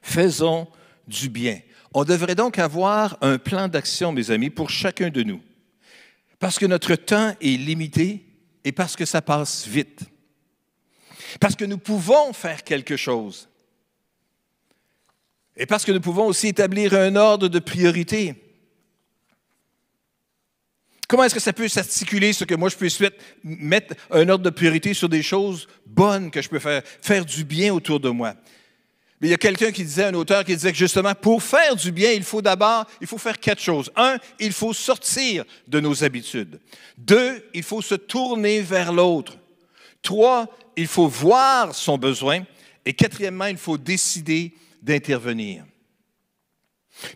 Faisons 0.01 0.67
du 1.07 1.29
bien. 1.29 1.59
On 1.93 2.03
devrait 2.03 2.35
donc 2.35 2.59
avoir 2.59 3.17
un 3.21 3.37
plan 3.37 3.67
d'action, 3.67 4.11
mes 4.11 4.31
amis, 4.31 4.49
pour 4.49 4.69
chacun 4.69 5.09
de 5.09 5.23
nous. 5.23 5.41
Parce 6.45 6.59
que 6.59 6.67
notre 6.67 6.93
temps 6.95 7.35
est 7.41 7.57
limité 7.57 8.23
et 8.63 8.71
parce 8.71 8.95
que 8.95 9.03
ça 9.03 9.19
passe 9.19 9.65
vite. 9.67 10.01
Parce 11.39 11.55
que 11.55 11.65
nous 11.65 11.79
pouvons 11.79 12.33
faire 12.33 12.63
quelque 12.63 12.97
chose. 12.97 13.49
Et 15.57 15.65
parce 15.65 15.83
que 15.83 15.91
nous 15.91 16.01
pouvons 16.01 16.27
aussi 16.27 16.49
établir 16.49 16.93
un 16.93 17.15
ordre 17.15 17.47
de 17.47 17.57
priorité. 17.57 18.35
Comment 21.07 21.23
est-ce 21.23 21.33
que 21.33 21.41
ça 21.41 21.51
peut 21.51 21.67
s'articuler, 21.67 22.31
ce 22.31 22.43
que 22.43 22.53
moi 22.53 22.69
je 22.69 22.75
peux 22.75 22.89
mettre 23.43 23.95
un 24.11 24.29
ordre 24.29 24.43
de 24.43 24.51
priorité 24.51 24.93
sur 24.93 25.09
des 25.09 25.23
choses 25.23 25.67
bonnes 25.83 26.29
que 26.29 26.43
je 26.43 26.49
peux 26.49 26.59
faire, 26.59 26.83
faire 27.01 27.25
du 27.25 27.43
bien 27.43 27.73
autour 27.73 27.99
de 27.99 28.09
moi? 28.09 28.35
Mais 29.21 29.29
il 29.29 29.31
y 29.31 29.33
a 29.33 29.37
quelqu'un 29.37 29.71
qui 29.71 29.83
disait, 29.83 30.05
un 30.05 30.13
auteur 30.13 30.43
qui 30.43 30.53
disait 30.53 30.71
que 30.71 30.77
justement, 30.77 31.15
pour 31.15 31.41
faire 31.41 31.75
du 31.75 31.91
bien, 31.91 32.11
il 32.11 32.23
faut 32.23 32.41
d'abord, 32.41 32.85
il 32.99 33.07
faut 33.07 33.17
faire 33.17 33.39
quatre 33.39 33.61
choses. 33.61 33.89
Un, 33.95 34.17
il 34.39 34.51
faut 34.51 34.73
sortir 34.73 35.45
de 35.67 35.79
nos 35.79 36.03
habitudes. 36.03 36.59
Deux, 36.97 37.43
il 37.53 37.63
faut 37.63 37.81
se 37.81 37.95
tourner 37.95 38.61
vers 38.61 38.91
l'autre. 38.91 39.37
Trois, 40.01 40.47
il 40.75 40.87
faut 40.87 41.07
voir 41.07 41.73
son 41.73 41.97
besoin. 41.97 42.43
Et 42.85 42.93
quatrièmement, 42.93 43.45
il 43.45 43.57
faut 43.57 43.77
décider 43.77 44.53
d'intervenir. 44.81 45.63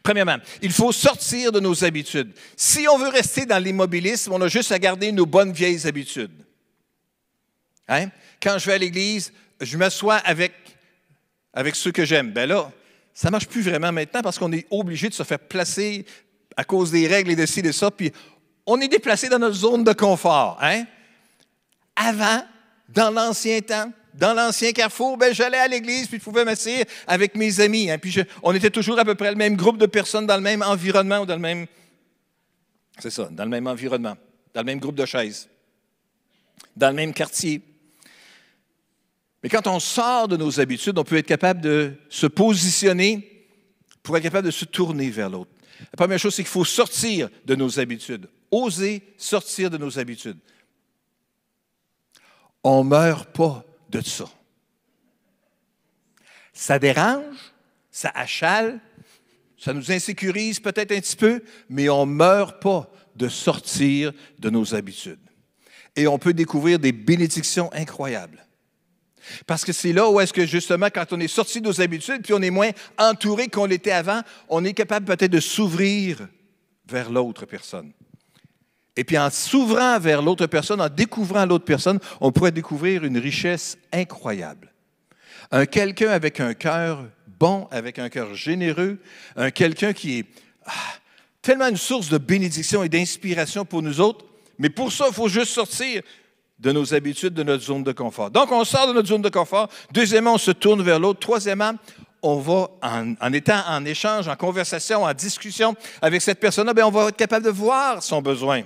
Premièrement, 0.03 0.38
il 0.62 0.72
faut 0.72 0.91
sortir 0.91 1.51
de 1.51 1.60
nos 1.60 1.84
habitudes. 1.84 2.34
Si 2.56 2.88
on 2.88 2.98
veut 2.98 3.10
rester 3.10 3.46
dans 3.46 3.63
l'immobilisme, 3.63 4.34
on 4.34 4.41
a 4.41 4.48
juste 4.48 4.72
à 4.72 4.79
garder 4.79 5.12
nos 5.12 5.25
bonnes 5.25 5.53
vieilles 5.53 5.86
habitudes. 5.88 6.46
Hein? 7.88 8.10
Quand 8.41 8.58
je 8.58 8.65
vais 8.65 8.74
à 8.74 8.77
l'église, 8.77 9.32
je 9.62 9.77
m'assois 9.77 10.15
avec, 10.15 10.53
avec 11.53 11.75
ceux 11.75 11.91
que 11.91 12.06
j'aime. 12.06 12.32
Ben 12.32 12.48
là, 12.48 12.72
ça 13.13 13.27
ne 13.27 13.32
marche 13.32 13.48
plus 13.48 13.62
vraiment 13.62 13.91
maintenant 13.91 14.22
parce 14.22 14.39
qu'on 14.39 14.51
est 14.51 14.68
obligé 14.70 15.10
de 15.10 15.13
se 15.13 15.24
faire 15.24 15.39
placer 15.39 16.06
à 16.56 16.63
cause 16.63 16.91
des 16.91 17.08
règles 17.08 17.32
et 17.32 17.36
de 17.36 17.46
ci 17.46 17.60
et 17.60 17.63
de 17.63 17.72
ça, 17.72 17.91
puis 17.91 18.12
on 18.65 18.79
est 18.82 18.88
déplacé 18.88 19.29
dans 19.29 19.39
notre 19.39 19.56
zone 19.56 19.84
de 19.84 19.94
confort. 19.94 20.58
Hein? 20.62 20.86
Avant, 21.96 22.44
dans 22.89 23.12
l'ancien 23.12 23.62
temps, 23.62 23.91
dans 24.13 24.34
l'ancien 24.34 24.72
carrefour, 24.72 25.18
ben, 25.18 25.34
j'allais 25.34 25.58
à 25.58 25.68
l'église, 25.68 26.08
puis 26.08 26.18
je 26.20 26.24
pouvais 26.24 26.46
m'asseoir 26.46 26.84
avec 27.08 27.36
mes 27.36 27.60
amis. 27.60 27.89
Hein, 27.89 27.98
puis 27.98 28.15
on 28.44 28.53
était 28.53 28.70
toujours 28.70 29.00
à 29.00 29.06
peu 29.06 29.15
près 29.15 29.32
le 29.32 29.38
même 29.38 29.56
groupe 29.56 29.77
de 29.77 29.86
personnes 29.86 30.27
dans 30.27 30.36
le 30.36 30.41
même 30.41 30.62
environnement 30.62 31.20
ou 31.20 31.25
dans 31.25 31.36
le 31.36 31.41
même. 31.41 31.65
C'est 33.00 33.12
ça, 33.12 33.29
dans 33.32 33.44
le 33.44 33.50
même 33.50 33.68
environnement, 33.68 34.18
dans 34.53 34.62
le 34.62 34.65
même 34.65 34.79
groupe 34.79 34.96
de 34.96 35.06
chaises, 35.06 35.48
dans 36.75 36.89
le 36.89 36.96
même 36.96 37.13
quartier. 37.13 37.62
Mais 39.41 39.50
quand 39.50 39.67
on 39.67 39.79
sort 39.79 40.27
de 40.27 40.38
nos 40.38 40.60
habitudes, 40.60 40.98
on 40.98 41.03
peut 41.03 41.17
être 41.17 41.25
capable 41.25 41.62
de 41.62 41.93
se 42.10 42.27
positionner 42.27 43.48
pour 44.03 44.17
être 44.17 44.24
capable 44.24 44.48
de 44.48 44.51
se 44.51 44.65
tourner 44.65 45.10
vers 45.10 45.29
l'autre. 45.29 45.51
La 45.79 45.98
première 45.98 46.19
chose, 46.19 46.36
c'est 46.36 46.43
qu'il 46.43 46.51
faut 46.51 46.65
sortir 46.65 47.29
de 47.46 47.55
nos 47.55 47.79
habitudes. 47.79 48.27
Oser 48.51 49.03
sortir 49.17 49.69
de 49.69 49.77
nos 49.77 49.98
habitudes. 49.98 50.39
On 52.63 52.84
ne 52.84 52.89
meurt 52.89 53.29
pas 53.31 53.63
de 53.89 54.01
ça. 54.01 54.25
Ça 56.51 56.77
dérange, 56.77 57.38
ça 57.91 58.12
achale, 58.13 58.81
ça 59.58 59.74
nous 59.74 59.91
insécurise 59.91 60.60
peut-être 60.60 60.91
un 60.91 61.00
petit 61.00 61.15
peu, 61.15 61.41
mais 61.69 61.88
on 61.88 62.05
ne 62.05 62.12
meurt 62.12 62.62
pas 62.62 62.91
de 63.15 63.29
sortir 63.29 64.12
de 64.39 64.50
nos 64.50 64.75
habitudes. 64.75 65.19
Et 65.96 66.08
on 66.08 66.19
peut 66.19 66.34
découvrir 66.34 66.79
des 66.79 66.91
bénédictions 66.91 67.72
incroyables. 67.74 68.46
Parce 69.47 69.65
que 69.65 69.73
c'est 69.73 69.93
là 69.93 70.09
où 70.09 70.19
est-ce 70.19 70.33
que 70.33 70.45
justement, 70.45 70.88
quand 70.93 71.11
on 71.11 71.19
est 71.19 71.27
sorti 71.27 71.61
de 71.61 71.67
nos 71.67 71.81
habitudes, 71.81 72.21
puis 72.23 72.33
on 72.33 72.41
est 72.41 72.49
moins 72.49 72.71
entouré 72.97 73.47
qu'on 73.47 73.65
l'était 73.65 73.91
avant, 73.91 74.21
on 74.47 74.63
est 74.63 74.73
capable 74.73 75.05
peut-être 75.05 75.31
de 75.31 75.39
s'ouvrir 75.39 76.27
vers 76.88 77.09
l'autre 77.09 77.45
personne. 77.45 77.91
Et 78.95 79.03
puis 79.03 79.17
en 79.17 79.29
s'ouvrant 79.29 79.99
vers 79.99 80.21
l'autre 80.21 80.47
personne, 80.47 80.81
en 80.81 80.89
découvrant 80.89 81.45
l'autre 81.45 81.65
personne, 81.65 81.99
on 82.19 82.31
pourrait 82.31 82.51
découvrir 82.51 83.05
une 83.05 83.17
richesse 83.17 83.77
incroyable. 83.93 84.73
Un 85.51 85.65
quelqu'un 85.65 86.09
avec 86.09 86.39
un 86.39 86.53
cœur 86.53 87.05
bon, 87.39 87.67
avec 87.71 87.97
un 87.97 88.09
cœur 88.09 88.35
généreux, 88.35 88.99
un 89.35 89.51
quelqu'un 89.51 89.93
qui 89.93 90.19
est 90.19 90.25
ah, 90.65 90.71
tellement 91.41 91.67
une 91.67 91.77
source 91.77 92.09
de 92.09 92.17
bénédiction 92.17 92.83
et 92.83 92.89
d'inspiration 92.89 93.65
pour 93.65 93.81
nous 93.81 94.01
autres. 94.01 94.25
Mais 94.57 94.69
pour 94.69 94.91
ça, 94.91 95.05
il 95.07 95.13
faut 95.13 95.29
juste 95.29 95.53
sortir 95.53 96.01
de 96.60 96.72
nos 96.72 96.94
habitudes, 96.94 97.34
de 97.34 97.44
notre 97.44 97.63
zone 97.63 97.84
de 97.84 97.92
confort. 97.92 98.32
Donc, 98.32 98.51
on 98.51 98.63
sort 98.63 98.88
de 98.88 98.94
notre 98.94 99.08
zone 99.08 99.22
de 99.22 99.30
confort. 99.30 99.70
Deuxièmement, 99.92 100.34
on 100.34 100.38
se 100.38 100.51
tourne 100.51 100.82
vers 100.82 101.00
l'autre. 101.00 101.20
Troisièmement, 101.20 101.74
on 102.22 102.38
va, 102.38 102.70
en, 102.82 103.34
étant 103.34 103.62
en 103.68 103.86
échange, 103.86 104.28
en 104.28 104.36
conversation, 104.36 105.04
en 105.04 105.13
discussion 105.13 105.75
avec 106.01 106.22
cette 106.22 106.39
personne-là, 106.39 106.74
ben, 106.74 106.84
on 106.84 106.92
va 106.92 107.08
être 107.08 107.16
capable 107.16 107.46
de 107.46 107.51
voir 107.51 108.04
son 108.04 108.22
besoin 108.22 108.63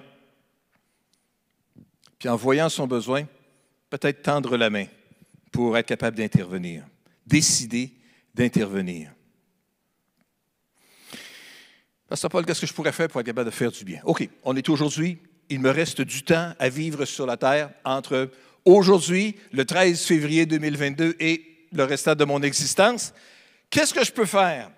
puis 2.24 2.30
en 2.30 2.38
voyant 2.38 2.70
son 2.70 2.88
besoin, 2.88 3.26
peut-être 3.90 4.22
tendre 4.22 4.56
la 4.56 4.70
main 4.70 4.86
pour 5.52 5.78
être 5.78 5.88
capable 5.88 6.16
d'intervenir, 6.16 6.86
décider 7.28 7.92
d'intervenir. 8.34 9.12
Pasteur 12.08 12.32
Paul, 12.32 12.46
qu'est-ce 12.46 12.62
que 12.62 12.68
je 12.68 12.74
pourrais 12.74 12.94
faire 12.94 13.10
pour 13.10 13.20
être 13.20 13.26
capable 13.26 13.50
de 13.50 13.54
faire 13.54 13.74
du 13.74 13.84
bien? 13.84 14.00
OK, 14.06 14.30
on 14.46 14.56
est 14.56 14.70
aujourd'hui, 14.70 15.18
il 15.50 15.60
me 15.60 15.70
reste 15.70 16.02
du 16.02 16.24
temps 16.24 16.54
à 16.60 16.70
vivre 16.70 17.06
sur 17.06 17.26
la 17.26 17.38
terre 17.38 17.70
entre 17.86 18.30
aujourd'hui, 18.66 19.36
le 19.52 19.66
13 19.66 20.02
février 20.04 20.46
2022 20.46 21.16
et 21.20 21.44
le 21.72 21.84
restant 21.84 22.16
de 22.16 22.26
mon 22.26 22.42
existence. 22.42 23.14
Qu'est-ce 23.70 23.94
que 23.94 24.04
je 24.04 24.12
peux 24.12 24.26
faire? 24.26 24.70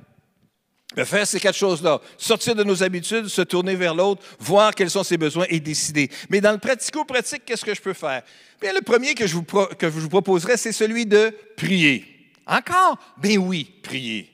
faire 1.03 1.27
ces 1.27 1.41
quatre 1.41 1.57
choses-là, 1.57 1.99
sortir 2.17 2.55
de 2.55 2.63
nos 2.63 2.81
habitudes, 2.81 3.27
se 3.27 3.41
tourner 3.41 3.75
vers 3.75 3.93
l'autre, 3.93 4.23
voir 4.39 4.73
quels 4.73 4.89
sont 4.89 5.03
ses 5.03 5.17
besoins 5.17 5.45
et 5.49 5.59
décider. 5.59 6.09
Mais 6.29 6.39
dans 6.39 6.53
le 6.53 6.57
pratico-pratique, 6.57 7.43
qu'est-ce 7.45 7.65
que 7.65 7.75
je 7.75 7.81
peux 7.81 7.93
faire? 7.93 8.23
Bien, 8.61 8.71
le 8.71 8.81
premier 8.81 9.13
que 9.13 9.27
je 9.27 9.33
vous, 9.33 9.43
que 9.43 9.89
je 9.89 9.99
vous 9.99 10.07
proposerai, 10.07 10.55
c'est 10.55 10.71
celui 10.71 11.05
de 11.05 11.35
prier. 11.57 12.05
Encore? 12.47 12.97
Ben 13.17 13.37
oui, 13.37 13.69
priez. 13.83 14.31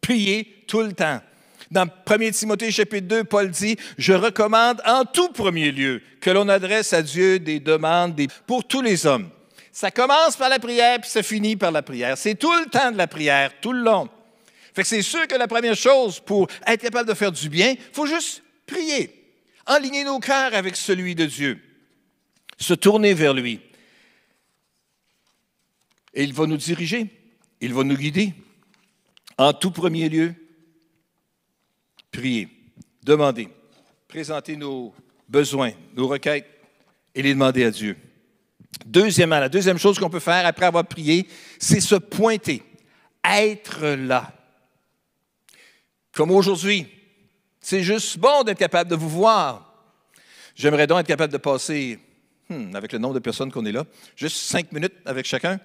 Priez 0.00 0.64
tout 0.68 0.82
le 0.82 0.92
temps. 0.92 1.20
Dans 1.70 1.86
1 2.06 2.30
Timothée 2.30 2.72
chapitre 2.72 3.06
2, 3.06 3.24
Paul 3.24 3.48
dit, 3.50 3.76
Je 3.96 4.12
recommande 4.12 4.82
en 4.84 5.04
tout 5.04 5.28
premier 5.28 5.70
lieu 5.70 6.02
que 6.20 6.30
l'on 6.30 6.48
adresse 6.48 6.92
à 6.92 7.02
Dieu 7.02 7.38
des 7.38 7.60
demandes 7.60 8.20
pour 8.46 8.66
tous 8.66 8.82
les 8.82 9.06
hommes. 9.06 9.30
Ça 9.72 9.92
commence 9.92 10.36
par 10.36 10.48
la 10.48 10.58
prière, 10.58 11.00
puis 11.00 11.08
ça 11.08 11.22
finit 11.22 11.56
par 11.56 11.70
la 11.70 11.82
prière. 11.82 12.18
C'est 12.18 12.34
tout 12.34 12.52
le 12.52 12.66
temps 12.66 12.90
de 12.90 12.96
la 12.96 13.06
prière, 13.06 13.52
tout 13.60 13.72
le 13.72 13.82
long. 13.82 14.08
Fait 14.74 14.82
que 14.82 14.88
c'est 14.88 15.02
sûr 15.02 15.28
que 15.28 15.36
la 15.36 15.46
première 15.46 15.76
chose 15.76 16.18
pour 16.18 16.48
être 16.66 16.82
capable 16.82 17.08
de 17.08 17.14
faire 17.14 17.30
du 17.30 17.48
bien, 17.48 17.70
il 17.70 17.94
faut 17.94 18.06
juste 18.06 18.42
prier. 18.66 19.16
Enligner 19.66 20.02
nos 20.02 20.18
cœurs 20.18 20.54
avec 20.54 20.74
celui 20.74 21.14
de 21.14 21.26
Dieu. 21.26 21.60
Se 22.58 22.74
tourner 22.74 23.14
vers 23.14 23.32
lui. 23.32 23.60
Et 26.14 26.24
il 26.24 26.32
va 26.32 26.46
nous 26.46 26.56
diriger. 26.56 27.06
Il 27.60 27.74
va 27.74 27.84
nous 27.84 27.96
guider. 27.96 28.34
En 29.38 29.52
tout 29.52 29.70
premier 29.70 30.08
lieu, 30.08 30.34
prier, 32.10 32.48
demander, 33.02 33.48
présenter 34.08 34.56
nos 34.56 34.94
besoins, 35.28 35.72
nos 35.94 36.08
requêtes 36.08 36.46
et 37.14 37.22
les 37.22 37.34
demander 37.34 37.64
à 37.64 37.70
Dieu. 37.70 37.96
Deuxièmement, 38.86 39.38
la 39.38 39.48
deuxième 39.48 39.78
chose 39.78 39.98
qu'on 39.98 40.10
peut 40.10 40.20
faire 40.20 40.46
après 40.46 40.66
avoir 40.66 40.84
prié, 40.84 41.28
c'est 41.58 41.80
se 41.80 41.96
pointer, 41.96 42.62
être 43.24 43.86
là. 43.86 44.32
Comme 46.12 46.30
aujourd'hui, 46.30 46.86
c'est 47.60 47.82
juste 47.82 48.18
bon 48.18 48.42
d'être 48.42 48.58
capable 48.58 48.90
de 48.90 48.96
vous 48.96 49.08
voir. 49.08 49.66
J'aimerais 50.54 50.86
donc 50.86 51.00
être 51.00 51.06
capable 51.06 51.32
de 51.32 51.38
passer, 51.38 51.98
hmm, 52.48 52.74
avec 52.74 52.92
le 52.92 52.98
nombre 52.98 53.14
de 53.14 53.20
personnes 53.20 53.52
qu'on 53.52 53.64
est 53.64 53.72
là, 53.72 53.84
juste 54.16 54.36
cinq 54.36 54.72
minutes 54.72 54.94
avec 55.04 55.26
chacun. 55.26 55.60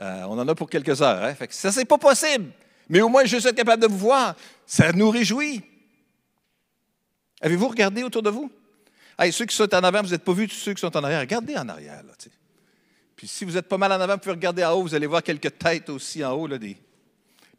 Euh, 0.00 0.24
on 0.28 0.38
en 0.38 0.48
a 0.48 0.54
pour 0.54 0.70
quelques 0.70 1.02
heures. 1.02 1.22
Hein? 1.22 1.34
Fait 1.34 1.52
ça, 1.52 1.72
c'est 1.72 1.84
pas 1.84 1.98
possible. 1.98 2.52
Mais 2.88 3.00
au 3.00 3.08
moins, 3.08 3.24
juste 3.24 3.46
être 3.46 3.56
capable 3.56 3.82
de 3.82 3.88
vous 3.88 3.98
voir, 3.98 4.34
ça 4.66 4.92
nous 4.92 5.10
réjouit. 5.10 5.62
Avez-vous 7.40 7.68
regardé 7.68 8.02
autour 8.02 8.22
de 8.22 8.30
vous? 8.30 8.50
ceux 9.32 9.44
qui 9.44 9.54
sont 9.54 9.74
en 9.74 9.84
avant, 9.84 10.02
vous 10.02 10.10
n'êtes 10.10 10.24
pas 10.24 10.32
vus, 10.32 10.48
ceux 10.48 10.72
qui 10.72 10.80
sont 10.80 10.96
en 10.96 11.04
arrière, 11.04 11.20
regardez 11.20 11.56
en 11.56 11.68
arrière. 11.68 12.02
Puis 13.16 13.28
si 13.28 13.44
vous 13.44 13.58
êtes 13.58 13.68
pas 13.68 13.76
mal 13.76 13.92
en 13.92 14.00
avant, 14.00 14.14
vous 14.14 14.20
pouvez 14.20 14.34
regarder 14.34 14.64
en 14.64 14.72
haut, 14.72 14.82
vous 14.82 14.94
allez 14.94 15.06
voir 15.06 15.22
quelques 15.22 15.58
têtes 15.58 15.90
aussi 15.90 16.24
en 16.24 16.32
haut, 16.32 16.46
là, 16.46 16.56
des 16.56 16.78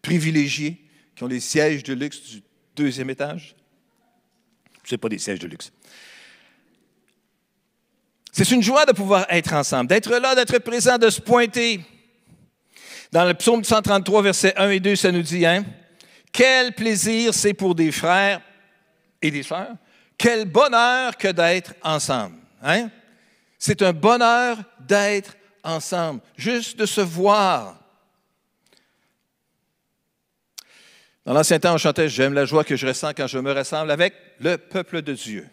privilégiés 0.02 0.84
qui 1.16 1.24
ont 1.24 1.28
les 1.28 1.40
sièges 1.40 1.84
de 1.84 1.94
luxe 1.94 2.20
du 2.22 2.42
deuxième 2.76 3.12
étage. 3.12 3.56
Ce 4.84 4.96
pas 4.96 5.10
des 5.10 5.20
sièges 5.20 5.40
de 5.40 5.48
luxe. 5.48 5.72
C'est 8.32 8.50
une 8.50 8.64
joie 8.64 8.86
de 8.86 8.94
pouvoir 8.94 9.26
être 9.30 9.54
ensemble, 9.54 9.88
d'être 9.88 10.10
là, 10.10 10.34
d'être 10.34 10.58
présent, 10.60 10.98
de 10.98 11.10
se 11.10 11.22
pointer. 11.22 11.82
Dans 13.12 13.26
le 13.26 13.34
psaume 13.34 13.64
133, 13.64 14.22
versets 14.24 14.54
1 14.56 14.70
et 14.70 14.80
2, 14.80 14.96
ça 14.96 15.12
nous 15.12 15.22
dit, 15.22 15.46
hein, 15.46 15.64
quel 16.32 16.74
plaisir 16.74 17.34
c'est 17.34 17.54
pour 17.54 17.76
des 17.76 17.92
frères 17.92 18.42
et 19.22 19.32
des 19.32 19.44
sœurs, 19.44 19.75
quel 20.18 20.46
bonheur 20.46 21.18
que 21.18 21.28
d'être 21.28 21.74
ensemble. 21.84 22.38
Hein? 22.62 22.90
C'est 23.58 23.82
un 23.82 23.94
bonheur 23.94 24.58
d'être 24.80 25.36
ensemble, 25.63 26.22
juste 26.36 26.78
de 26.78 26.86
se 26.86 27.01
voir. 27.01 27.80
Dans 31.25 31.34
l'Ancien 31.34 31.60
temps, 31.60 31.75
on 31.75 31.78
chantait 31.78 32.10
J'aime 32.10 32.34
la 32.34 32.46
joie 32.46 32.63
que 32.63 32.75
je 32.75 32.88
ressens 32.88 33.13
quand 33.13 33.28
je 33.28 33.38
me 33.38 33.51
rassemble 33.51 33.92
avec 33.92 34.13
le 34.40 34.58
peuple 34.58 35.01
de 35.01 35.13
Dieu. 35.13 35.48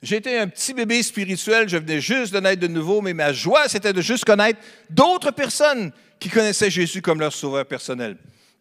J'étais 0.00 0.38
un 0.38 0.46
petit 0.46 0.74
bébé 0.74 1.02
spirituel, 1.02 1.68
je 1.68 1.76
venais 1.76 2.00
juste 2.00 2.32
de 2.32 2.38
naître 2.38 2.62
de 2.62 2.68
nouveau, 2.68 3.00
mais 3.00 3.14
ma 3.14 3.32
joie, 3.32 3.68
c'était 3.68 3.92
de 3.92 4.00
juste 4.00 4.24
connaître 4.24 4.60
d'autres 4.90 5.32
personnes 5.32 5.90
qui 6.20 6.28
connaissaient 6.28 6.70
Jésus 6.70 7.02
comme 7.02 7.18
leur 7.18 7.32
sauveur 7.32 7.66
personnel. 7.66 8.16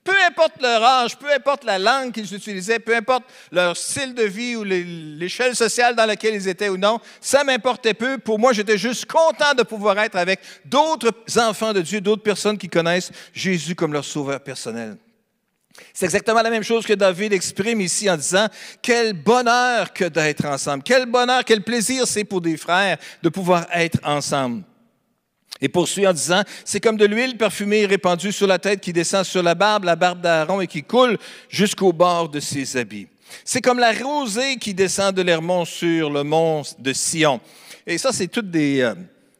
Peu 0.07 0.15
importe 0.25 0.61
leur 0.61 0.81
âge, 0.81 1.17
peu 1.17 1.29
importe 1.33 1.65
la 1.65 1.77
langue 1.77 2.13
qu'ils 2.13 2.33
utilisaient, 2.33 2.79
peu 2.79 2.95
importe 2.95 3.23
leur 3.51 3.75
style 3.75 4.13
de 4.13 4.23
vie 4.23 4.55
ou 4.55 4.63
l'échelle 4.63 5.53
sociale 5.53 5.97
dans 5.97 6.05
laquelle 6.05 6.33
ils 6.33 6.47
étaient 6.47 6.69
ou 6.69 6.77
non, 6.77 7.01
ça 7.19 7.43
m'importait 7.43 7.93
peu. 7.93 8.17
Pour 8.17 8.39
moi, 8.39 8.53
j'étais 8.53 8.77
juste 8.77 9.05
content 9.05 9.53
de 9.53 9.63
pouvoir 9.63 9.99
être 9.99 10.15
avec 10.15 10.39
d'autres 10.63 11.11
enfants 11.37 11.73
de 11.73 11.81
Dieu, 11.81 11.99
d'autres 11.99 12.23
personnes 12.23 12.57
qui 12.57 12.69
connaissent 12.69 13.11
Jésus 13.33 13.75
comme 13.75 13.91
leur 13.91 14.05
sauveur 14.05 14.39
personnel. 14.39 14.95
C'est 15.93 16.05
exactement 16.05 16.41
la 16.41 16.51
même 16.51 16.63
chose 16.63 16.85
que 16.85 16.93
David 16.93 17.33
exprime 17.33 17.81
ici 17.81 18.09
en 18.09 18.15
disant, 18.15 18.47
quel 18.81 19.11
bonheur 19.11 19.91
que 19.91 20.05
d'être 20.05 20.45
ensemble, 20.45 20.83
quel 20.83 21.05
bonheur, 21.05 21.43
quel 21.43 21.63
plaisir 21.63 22.07
c'est 22.07 22.23
pour 22.23 22.39
des 22.39 22.55
frères 22.55 22.97
de 23.21 23.27
pouvoir 23.27 23.67
être 23.73 23.99
ensemble. 24.03 24.63
Et 25.61 25.69
poursuit 25.69 26.07
en 26.07 26.13
disant, 26.13 26.43
c'est 26.65 26.79
comme 26.79 26.97
de 26.97 27.05
l'huile 27.05 27.37
parfumée 27.37 27.85
répandue 27.85 28.31
sur 28.31 28.47
la 28.47 28.59
tête 28.59 28.81
qui 28.81 28.93
descend 28.93 29.25
sur 29.25 29.41
la 29.41 29.55
barbe, 29.55 29.85
la 29.85 29.95
barbe 29.95 30.21
d'Aaron 30.21 30.61
et 30.61 30.67
qui 30.67 30.83
coule 30.83 31.17
jusqu'au 31.49 31.93
bord 31.93 32.29
de 32.29 32.39
ses 32.39 32.77
habits. 32.77 33.07
C'est 33.43 33.61
comme 33.61 33.79
la 33.79 33.91
rosée 33.91 34.57
qui 34.57 34.73
descend 34.73 35.15
de 35.15 35.21
l'Hermon 35.21 35.65
sur 35.65 36.09
le 36.09 36.23
mont 36.23 36.61
de 36.79 36.93
Sion. 36.93 37.41
Et 37.85 37.97
ça, 37.97 38.11
c'est 38.11 38.27
toutes 38.27 38.51
des, 38.51 38.81
euh, 38.81 38.93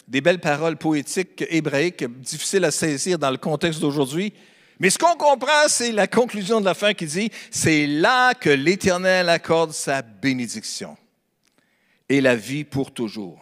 des 0.08 0.22
belles 0.22 0.40
paroles 0.40 0.78
poétiques 0.78 1.44
hébraïques, 1.50 2.06
difficiles 2.22 2.66
à 2.66 2.72
saisir 2.72 3.20
dans 3.20 3.32
le 3.32 3.38
contexte 3.38 3.80
d'aujourd'hui. 3.80 4.34
Mais 4.80 4.90
ce 4.90 4.98
qu'on 4.98 5.16
comprend, 5.16 5.68
c'est 5.68 5.92
la 5.92 6.08
conclusion 6.08 6.60
de 6.60 6.66
la 6.66 6.74
fin 6.74 6.94
qui 6.94 7.06
dit, 7.06 7.32
c'est 7.50 7.88
là 7.88 8.34
que 8.34 8.50
l'Éternel 8.50 9.28
accorde 9.30 9.72
sa 9.72 10.02
bénédiction 10.02 10.96
et 12.08 12.22
la 12.22 12.36
vie 12.36 12.64
pour 12.64 12.92
toujours. 12.92 13.40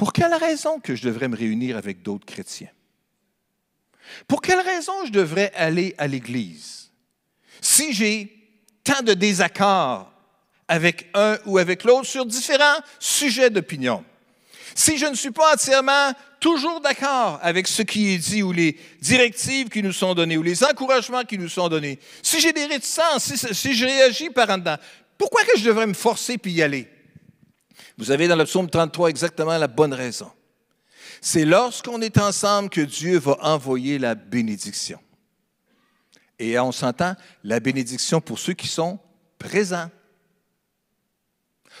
Pour 0.00 0.14
quelle 0.14 0.32
raison 0.32 0.80
que 0.80 0.96
je 0.96 1.06
devrais 1.06 1.28
me 1.28 1.36
réunir 1.36 1.76
avec 1.76 2.00
d'autres 2.00 2.24
chrétiens? 2.24 2.70
Pour 4.26 4.40
quelle 4.40 4.60
raison 4.60 4.94
je 5.04 5.12
devrais 5.12 5.52
aller 5.54 5.94
à 5.98 6.06
l'Église? 6.06 6.90
Si 7.60 7.92
j'ai 7.92 8.34
tant 8.82 9.02
de 9.02 9.12
désaccords 9.12 10.10
avec 10.68 11.10
un 11.12 11.36
ou 11.44 11.58
avec 11.58 11.84
l'autre 11.84 12.06
sur 12.06 12.24
différents 12.24 12.80
sujets 12.98 13.50
d'opinion, 13.50 14.02
si 14.74 14.96
je 14.96 15.04
ne 15.04 15.14
suis 15.14 15.32
pas 15.32 15.52
entièrement 15.52 16.14
toujours 16.40 16.80
d'accord 16.80 17.38
avec 17.42 17.68
ce 17.68 17.82
qui 17.82 18.14
est 18.14 18.18
dit 18.18 18.42
ou 18.42 18.52
les 18.52 18.78
directives 19.02 19.68
qui 19.68 19.82
nous 19.82 19.92
sont 19.92 20.14
données 20.14 20.38
ou 20.38 20.42
les 20.42 20.64
encouragements 20.64 21.24
qui 21.24 21.36
nous 21.36 21.50
sont 21.50 21.68
donnés, 21.68 21.98
si 22.22 22.40
j'ai 22.40 22.54
des 22.54 22.64
réticences, 22.64 23.34
si, 23.52 23.74
je 23.74 23.84
réagis 23.84 24.30
par 24.30 24.48
en 24.48 24.56
dedans, 24.56 24.78
pourquoi 25.18 25.44
que 25.44 25.58
je 25.58 25.64
devrais 25.66 25.86
me 25.86 25.92
forcer 25.92 26.38
puis 26.38 26.52
y 26.52 26.62
aller? 26.62 26.88
Vous 28.00 28.10
avez 28.10 28.28
dans 28.28 28.36
le 28.36 28.46
psaume 28.46 28.70
33 28.70 29.10
exactement 29.10 29.58
la 29.58 29.68
bonne 29.68 29.92
raison. 29.92 30.30
C'est 31.20 31.44
lorsqu'on 31.44 32.00
est 32.00 32.16
ensemble 32.16 32.70
que 32.70 32.80
Dieu 32.80 33.18
va 33.18 33.36
envoyer 33.42 33.98
la 33.98 34.14
bénédiction. 34.14 34.98
Et 36.38 36.58
on 36.58 36.72
s'entend, 36.72 37.14
la 37.44 37.60
bénédiction 37.60 38.22
pour 38.22 38.38
ceux 38.38 38.54
qui 38.54 38.68
sont 38.68 38.98
présents. 39.38 39.90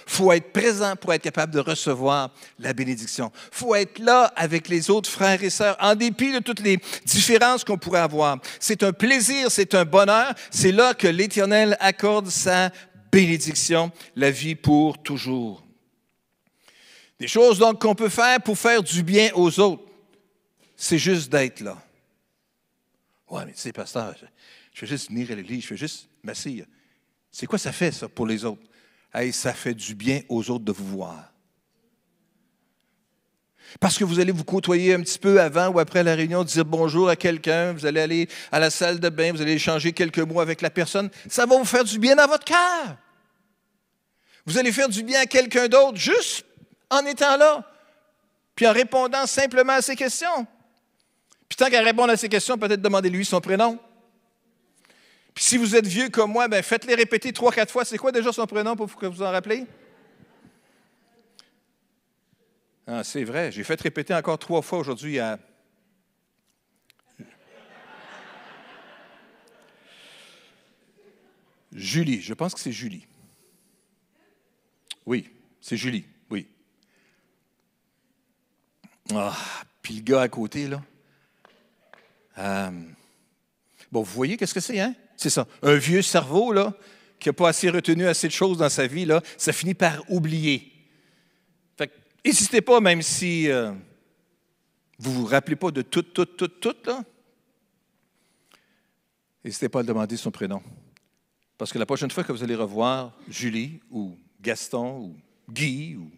Il 0.06 0.12
faut 0.12 0.30
être 0.32 0.52
présent 0.52 0.94
pour 0.94 1.14
être 1.14 1.22
capable 1.22 1.54
de 1.54 1.60
recevoir 1.60 2.34
la 2.58 2.74
bénédiction. 2.74 3.32
Il 3.52 3.56
faut 3.56 3.74
être 3.74 3.98
là 3.98 4.24
avec 4.36 4.68
les 4.68 4.90
autres 4.90 5.08
frères 5.08 5.42
et 5.42 5.48
sœurs, 5.48 5.78
en 5.80 5.94
dépit 5.94 6.34
de 6.34 6.40
toutes 6.40 6.60
les 6.60 6.78
différences 7.06 7.64
qu'on 7.64 7.78
pourrait 7.78 8.00
avoir. 8.00 8.36
C'est 8.58 8.82
un 8.82 8.92
plaisir, 8.92 9.50
c'est 9.50 9.74
un 9.74 9.86
bonheur. 9.86 10.34
C'est 10.50 10.72
là 10.72 10.92
que 10.92 11.08
l'Éternel 11.08 11.78
accorde 11.80 12.28
sa 12.28 12.70
bénédiction, 13.10 13.90
la 14.16 14.30
vie 14.30 14.54
pour 14.54 15.02
toujours. 15.02 15.64
Des 17.20 17.28
choses 17.28 17.58
donc 17.58 17.82
qu'on 17.82 17.94
peut 17.94 18.08
faire 18.08 18.40
pour 18.40 18.58
faire 18.58 18.82
du 18.82 19.02
bien 19.02 19.30
aux 19.34 19.60
autres, 19.60 19.82
c'est 20.74 20.96
juste 20.96 21.30
d'être 21.30 21.60
là. 21.60 21.76
Ouais, 23.28 23.44
mais 23.44 23.52
tu 23.52 23.60
sais, 23.60 23.72
pasteur, 23.72 24.14
je, 24.72 24.80
vais 24.80 24.86
juste 24.86 25.10
venir 25.10 25.30
à 25.30 25.34
l'église, 25.34 25.62
je 25.62 25.68
vais 25.68 25.76
juste 25.76 26.08
m'asseoir. 26.22 26.64
C'est 27.30 27.44
quoi 27.44 27.58
ça 27.58 27.72
fait, 27.72 27.92
ça, 27.92 28.08
pour 28.08 28.26
les 28.26 28.42
autres? 28.46 28.62
Hey, 29.12 29.34
ça 29.34 29.52
fait 29.52 29.74
du 29.74 29.94
bien 29.94 30.22
aux 30.30 30.50
autres 30.50 30.64
de 30.64 30.72
vous 30.72 30.86
voir. 30.86 31.30
Parce 33.78 33.98
que 33.98 34.04
vous 34.04 34.18
allez 34.18 34.32
vous 34.32 34.42
côtoyer 34.42 34.94
un 34.94 35.02
petit 35.02 35.18
peu 35.18 35.42
avant 35.42 35.68
ou 35.68 35.78
après 35.78 36.02
la 36.02 36.14
réunion, 36.14 36.42
dire 36.42 36.64
bonjour 36.64 37.10
à 37.10 37.16
quelqu'un, 37.16 37.74
vous 37.74 37.84
allez 37.84 38.00
aller 38.00 38.28
à 38.50 38.58
la 38.58 38.70
salle 38.70 38.98
de 38.98 39.08
bain, 39.10 39.30
vous 39.30 39.42
allez 39.42 39.52
échanger 39.52 39.92
quelques 39.92 40.18
mots 40.20 40.40
avec 40.40 40.62
la 40.62 40.70
personne. 40.70 41.10
Ça 41.28 41.44
va 41.44 41.58
vous 41.58 41.66
faire 41.66 41.84
du 41.84 41.98
bien 41.98 42.16
dans 42.16 42.26
votre 42.26 42.46
cœur. 42.46 42.96
Vous 44.46 44.56
allez 44.56 44.72
faire 44.72 44.88
du 44.88 45.02
bien 45.02 45.20
à 45.20 45.26
quelqu'un 45.26 45.68
d'autre 45.68 45.98
juste 45.98 46.46
en 46.90 47.06
étant 47.06 47.36
là, 47.36 47.64
puis 48.54 48.66
en 48.66 48.72
répondant 48.72 49.26
simplement 49.26 49.74
à 49.74 49.82
ses 49.82 49.96
questions. 49.96 50.46
Puis 51.48 51.56
tant 51.56 51.70
qu'à 51.70 51.82
répondre 51.82 52.12
à 52.12 52.16
ses 52.16 52.28
questions, 52.28 52.58
peut-être 52.58 52.82
demandez-lui 52.82 53.24
son 53.24 53.40
prénom. 53.40 53.78
Puis 55.34 55.44
si 55.44 55.56
vous 55.56 55.76
êtes 55.76 55.86
vieux 55.86 56.08
comme 56.08 56.32
moi, 56.32 56.48
ben 56.48 56.62
faites-les 56.62 56.94
répéter 56.94 57.32
trois, 57.32 57.52
quatre 57.52 57.70
fois. 57.70 57.84
C'est 57.84 57.98
quoi 57.98 58.12
déjà 58.12 58.32
son 58.32 58.46
prénom 58.46 58.76
pour 58.76 58.94
que 58.94 59.06
vous 59.06 59.22
en 59.22 59.30
rappelez? 59.30 59.66
Ah, 62.86 63.04
c'est 63.04 63.24
vrai, 63.24 63.52
j'ai 63.52 63.62
fait 63.62 63.80
répéter 63.80 64.12
encore 64.14 64.38
trois 64.38 64.62
fois 64.62 64.80
aujourd'hui 64.80 65.18
à. 65.20 65.38
Julie, 71.72 72.20
je 72.20 72.34
pense 72.34 72.52
que 72.52 72.58
c'est 72.58 72.72
Julie. 72.72 73.06
Oui, 75.06 75.30
c'est 75.60 75.76
Julie. 75.76 76.04
Ah, 79.14 79.36
puis 79.82 79.94
le 79.94 80.02
gars 80.02 80.22
à 80.22 80.28
côté, 80.28 80.68
là. 80.68 80.82
Euh, 82.38 82.70
bon, 83.90 84.02
vous 84.02 84.12
voyez 84.12 84.36
qu'est-ce 84.36 84.54
que 84.54 84.60
c'est, 84.60 84.80
hein? 84.80 84.94
C'est 85.16 85.30
ça. 85.30 85.46
Un 85.62 85.74
vieux 85.74 86.02
cerveau, 86.02 86.52
là, 86.52 86.74
qui 87.18 87.28
n'a 87.28 87.32
pas 87.32 87.48
assez 87.48 87.68
retenu 87.68 88.06
assez 88.06 88.28
de 88.28 88.32
choses 88.32 88.58
dans 88.58 88.68
sa 88.68 88.86
vie, 88.86 89.04
là, 89.04 89.22
ça 89.36 89.52
finit 89.52 89.74
par 89.74 90.02
oublier. 90.10 90.72
Fait 91.76 91.90
n'hésitez 92.24 92.60
pas, 92.60 92.80
même 92.80 93.02
si 93.02 93.50
euh, 93.50 93.72
vous 94.98 95.10
ne 95.10 95.16
vous 95.16 95.26
rappelez 95.26 95.56
pas 95.56 95.70
de 95.70 95.82
tout, 95.82 96.02
tout, 96.02 96.24
tout, 96.24 96.48
tout, 96.48 96.76
là. 96.86 97.02
N'hésitez 99.44 99.68
pas 99.68 99.80
à 99.80 99.82
demander 99.82 100.16
son 100.16 100.30
prénom. 100.30 100.62
Parce 101.56 101.72
que 101.72 101.78
la 101.78 101.86
prochaine 101.86 102.10
fois 102.10 102.24
que 102.24 102.32
vous 102.32 102.42
allez 102.42 102.54
revoir 102.54 103.12
Julie 103.28 103.80
ou 103.90 104.16
Gaston 104.40 105.00
ou 105.00 105.16
Guy 105.50 105.96
ou 105.96 106.10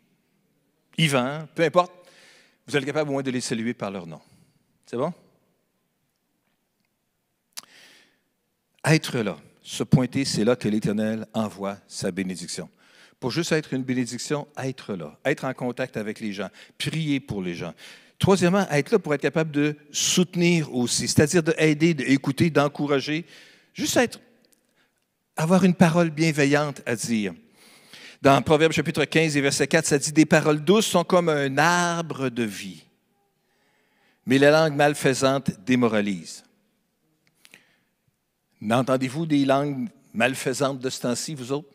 Yvan, 0.98 1.48
peu 1.54 1.62
importe, 1.62 1.92
vous 2.72 2.78
êtes 2.78 2.86
capable 2.86 3.10
au 3.10 3.12
moins 3.12 3.22
de 3.22 3.30
les 3.30 3.42
saluer 3.42 3.74
par 3.74 3.90
leur 3.90 4.06
nom. 4.06 4.20
C'est 4.86 4.96
bon? 4.96 5.12
Être 8.82 9.18
là, 9.18 9.36
se 9.62 9.82
pointer, 9.82 10.24
c'est 10.24 10.42
là 10.42 10.56
que 10.56 10.70
l'Éternel 10.70 11.26
envoie 11.34 11.76
sa 11.86 12.10
bénédiction. 12.10 12.70
Pour 13.20 13.30
juste 13.30 13.52
être 13.52 13.74
une 13.74 13.82
bénédiction, 13.82 14.48
être 14.56 14.94
là, 14.94 15.18
être 15.26 15.44
en 15.44 15.52
contact 15.52 15.98
avec 15.98 16.18
les 16.18 16.32
gens, 16.32 16.48
prier 16.78 17.20
pour 17.20 17.42
les 17.42 17.54
gens. 17.54 17.74
Troisièmement, 18.18 18.66
être 18.70 18.90
là 18.90 18.98
pour 18.98 19.12
être 19.12 19.20
capable 19.20 19.50
de 19.50 19.76
soutenir 19.90 20.74
aussi, 20.74 21.08
c'est-à-dire 21.08 21.42
d'aider, 21.42 21.92
d'écouter, 21.92 22.48
d'encourager, 22.48 23.26
juste 23.74 23.98
être, 23.98 24.18
avoir 25.36 25.64
une 25.64 25.74
parole 25.74 26.08
bienveillante 26.08 26.80
à 26.86 26.96
dire. 26.96 27.34
Dans 28.22 28.40
Proverbe 28.40 28.70
chapitre 28.70 29.04
15 29.04 29.36
et 29.36 29.40
verset 29.40 29.66
4, 29.66 29.84
ça 29.84 29.98
dit 29.98 30.12
Des 30.12 30.26
paroles 30.26 30.60
douces 30.60 30.86
sont 30.86 31.02
comme 31.02 31.28
un 31.28 31.58
arbre 31.58 32.28
de 32.28 32.44
vie, 32.44 32.84
mais 34.26 34.38
la 34.38 34.52
langue 34.52 34.76
malfaisante 34.76 35.50
démoralise. 35.66 36.44
N'entendez-vous 38.60 39.26
des 39.26 39.44
langues 39.44 39.88
malfaisantes 40.14 40.78
de 40.78 40.88
ce 40.88 41.00
temps-ci, 41.00 41.34
vous 41.34 41.50
autres? 41.50 41.68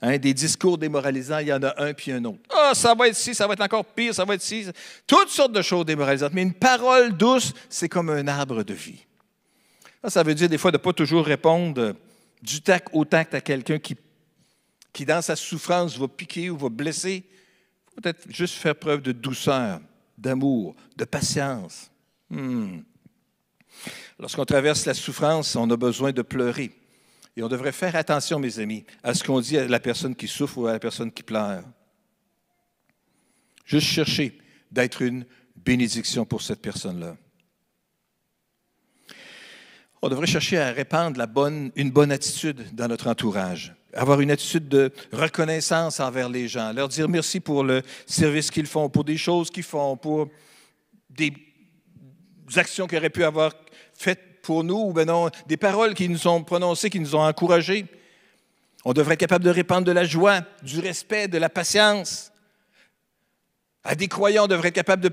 Hein, 0.00 0.18
des 0.18 0.32
discours 0.32 0.78
démoralisants, 0.78 1.38
il 1.38 1.48
y 1.48 1.52
en 1.52 1.64
a 1.64 1.74
un 1.82 1.92
puis 1.92 2.12
un 2.12 2.24
autre. 2.24 2.38
Ah, 2.50 2.70
ça 2.72 2.94
va 2.94 3.08
être 3.08 3.16
ci, 3.16 3.34
ça 3.34 3.48
va 3.48 3.54
être 3.54 3.62
encore 3.62 3.84
pire, 3.84 4.14
ça 4.14 4.24
va 4.24 4.34
être 4.34 4.42
ci. 4.42 4.68
Toutes 5.08 5.30
sortes 5.30 5.50
de 5.50 5.62
choses 5.62 5.84
démoralisantes. 5.84 6.34
Mais 6.34 6.42
une 6.42 6.54
parole 6.54 7.16
douce, 7.16 7.52
c'est 7.68 7.88
comme 7.88 8.10
un 8.10 8.28
arbre 8.28 8.62
de 8.62 8.74
vie. 8.74 9.04
Ça, 10.06 10.22
veut 10.22 10.36
dire 10.36 10.48
des 10.48 10.56
fois 10.56 10.70
de 10.70 10.76
ne 10.76 10.82
pas 10.82 10.92
toujours 10.92 11.26
répondre 11.26 11.96
du 12.40 12.62
tac 12.62 12.94
au 12.94 13.04
tact 13.04 13.34
à 13.34 13.40
quelqu'un 13.40 13.80
qui 13.80 13.96
qui, 14.92 15.04
dans 15.04 15.22
sa 15.22 15.36
souffrance, 15.36 15.96
va 15.98 16.08
piquer 16.08 16.50
ou 16.50 16.56
va 16.56 16.68
blesser, 16.68 17.24
peut-être 17.96 18.30
juste 18.30 18.54
faire 18.54 18.74
preuve 18.74 19.02
de 19.02 19.12
douceur, 19.12 19.80
d'amour, 20.16 20.74
de 20.96 21.04
patience. 21.04 21.90
Hmm. 22.30 22.80
Lorsqu'on 24.18 24.44
traverse 24.44 24.86
la 24.86 24.94
souffrance, 24.94 25.54
on 25.56 25.70
a 25.70 25.76
besoin 25.76 26.12
de 26.12 26.22
pleurer. 26.22 26.72
Et 27.36 27.42
on 27.42 27.48
devrait 27.48 27.72
faire 27.72 27.94
attention, 27.94 28.38
mes 28.40 28.58
amis, 28.58 28.84
à 29.02 29.14
ce 29.14 29.22
qu'on 29.22 29.40
dit 29.40 29.56
à 29.58 29.68
la 29.68 29.78
personne 29.78 30.16
qui 30.16 30.26
souffre 30.26 30.58
ou 30.58 30.66
à 30.66 30.72
la 30.72 30.80
personne 30.80 31.12
qui 31.12 31.22
pleure. 31.22 31.62
Juste 33.64 33.86
chercher 33.86 34.36
d'être 34.72 35.02
une 35.02 35.24
bénédiction 35.54 36.24
pour 36.24 36.42
cette 36.42 36.60
personne-là. 36.60 37.16
On 40.02 40.08
devrait 40.08 40.26
chercher 40.26 40.58
à 40.58 40.72
répandre 40.72 41.20
une 41.76 41.90
bonne 41.90 42.12
attitude 42.12 42.74
dans 42.74 42.88
notre 42.88 43.08
entourage 43.08 43.74
avoir 43.94 44.20
une 44.20 44.30
attitude 44.30 44.68
de 44.68 44.92
reconnaissance 45.12 46.00
envers 46.00 46.28
les 46.28 46.48
gens, 46.48 46.72
leur 46.72 46.88
dire 46.88 47.08
merci 47.08 47.40
pour 47.40 47.64
le 47.64 47.82
service 48.06 48.50
qu'ils 48.50 48.66
font, 48.66 48.88
pour 48.88 49.04
des 49.04 49.16
choses 49.16 49.50
qu'ils 49.50 49.62
font, 49.62 49.96
pour 49.96 50.28
des 51.10 51.32
actions 52.56 52.86
qu'ils 52.86 52.98
auraient 52.98 53.10
pu 53.10 53.24
avoir 53.24 53.52
faites 53.94 54.42
pour 54.42 54.64
nous, 54.64 54.78
ou 54.78 54.92
bien 54.92 55.06
non, 55.06 55.30
des 55.46 55.56
paroles 55.56 55.94
qu'ils 55.94 56.10
nous 56.10 56.26
ont 56.26 56.42
prononcées, 56.42 56.90
qui 56.90 57.00
nous 57.00 57.14
ont 57.14 57.22
encouragés. 57.22 57.86
On 58.84 58.92
devrait 58.92 59.14
être 59.14 59.20
capable 59.20 59.44
de 59.44 59.50
répandre 59.50 59.84
de 59.84 59.92
la 59.92 60.04
joie, 60.04 60.40
du 60.62 60.78
respect, 60.78 61.28
de 61.28 61.38
la 61.38 61.48
patience. 61.48 62.30
À 63.84 63.94
des 63.94 64.08
croyants, 64.08 64.44
on 64.44 64.48
devrait 64.48 64.68
être 64.68 64.74
capable 64.74 65.02
de 65.02 65.12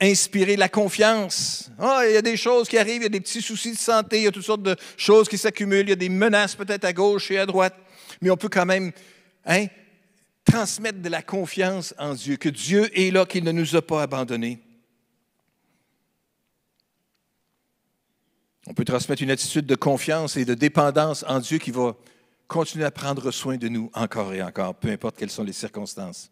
inspirer 0.00 0.56
la 0.56 0.68
confiance. 0.68 1.70
Ah, 1.78 2.02
il 2.06 2.14
y 2.14 2.16
a 2.16 2.22
des 2.22 2.36
choses 2.36 2.68
qui 2.68 2.76
arrivent, 2.76 3.02
il 3.02 3.04
y 3.04 3.06
a 3.06 3.10
des 3.10 3.20
petits 3.20 3.40
soucis 3.40 3.72
de 3.72 3.78
santé, 3.78 4.18
il 4.18 4.24
y 4.24 4.26
a 4.26 4.32
toutes 4.32 4.44
sortes 4.44 4.62
de 4.62 4.76
choses 4.96 5.28
qui 5.28 5.38
s'accumulent, 5.38 5.86
il 5.86 5.90
y 5.90 5.92
a 5.92 5.96
des 5.96 6.08
menaces 6.08 6.56
peut-être 6.56 6.84
à 6.84 6.92
gauche 6.92 7.30
et 7.30 7.38
à 7.38 7.46
droite 7.46 7.74
mais 8.20 8.30
on 8.30 8.36
peut 8.36 8.48
quand 8.48 8.66
même 8.66 8.92
hein, 9.46 9.66
transmettre 10.44 11.00
de 11.00 11.08
la 11.08 11.22
confiance 11.22 11.94
en 11.98 12.14
Dieu, 12.14 12.36
que 12.36 12.48
Dieu 12.48 12.90
est 12.98 13.10
là, 13.10 13.26
qu'il 13.26 13.44
ne 13.44 13.52
nous 13.52 13.76
a 13.76 13.82
pas 13.82 14.02
abandonnés. 14.02 14.60
On 18.66 18.74
peut 18.74 18.84
transmettre 18.84 19.22
une 19.22 19.30
attitude 19.30 19.66
de 19.66 19.74
confiance 19.74 20.36
et 20.36 20.44
de 20.44 20.54
dépendance 20.54 21.24
en 21.28 21.38
Dieu 21.40 21.58
qui 21.58 21.70
va 21.70 21.96
continuer 22.48 22.84
à 22.84 22.90
prendre 22.90 23.30
soin 23.30 23.56
de 23.56 23.68
nous 23.68 23.90
encore 23.94 24.32
et 24.32 24.42
encore, 24.42 24.74
peu 24.74 24.88
importe 24.88 25.16
quelles 25.16 25.30
sont 25.30 25.44
les 25.44 25.52
circonstances. 25.52 26.30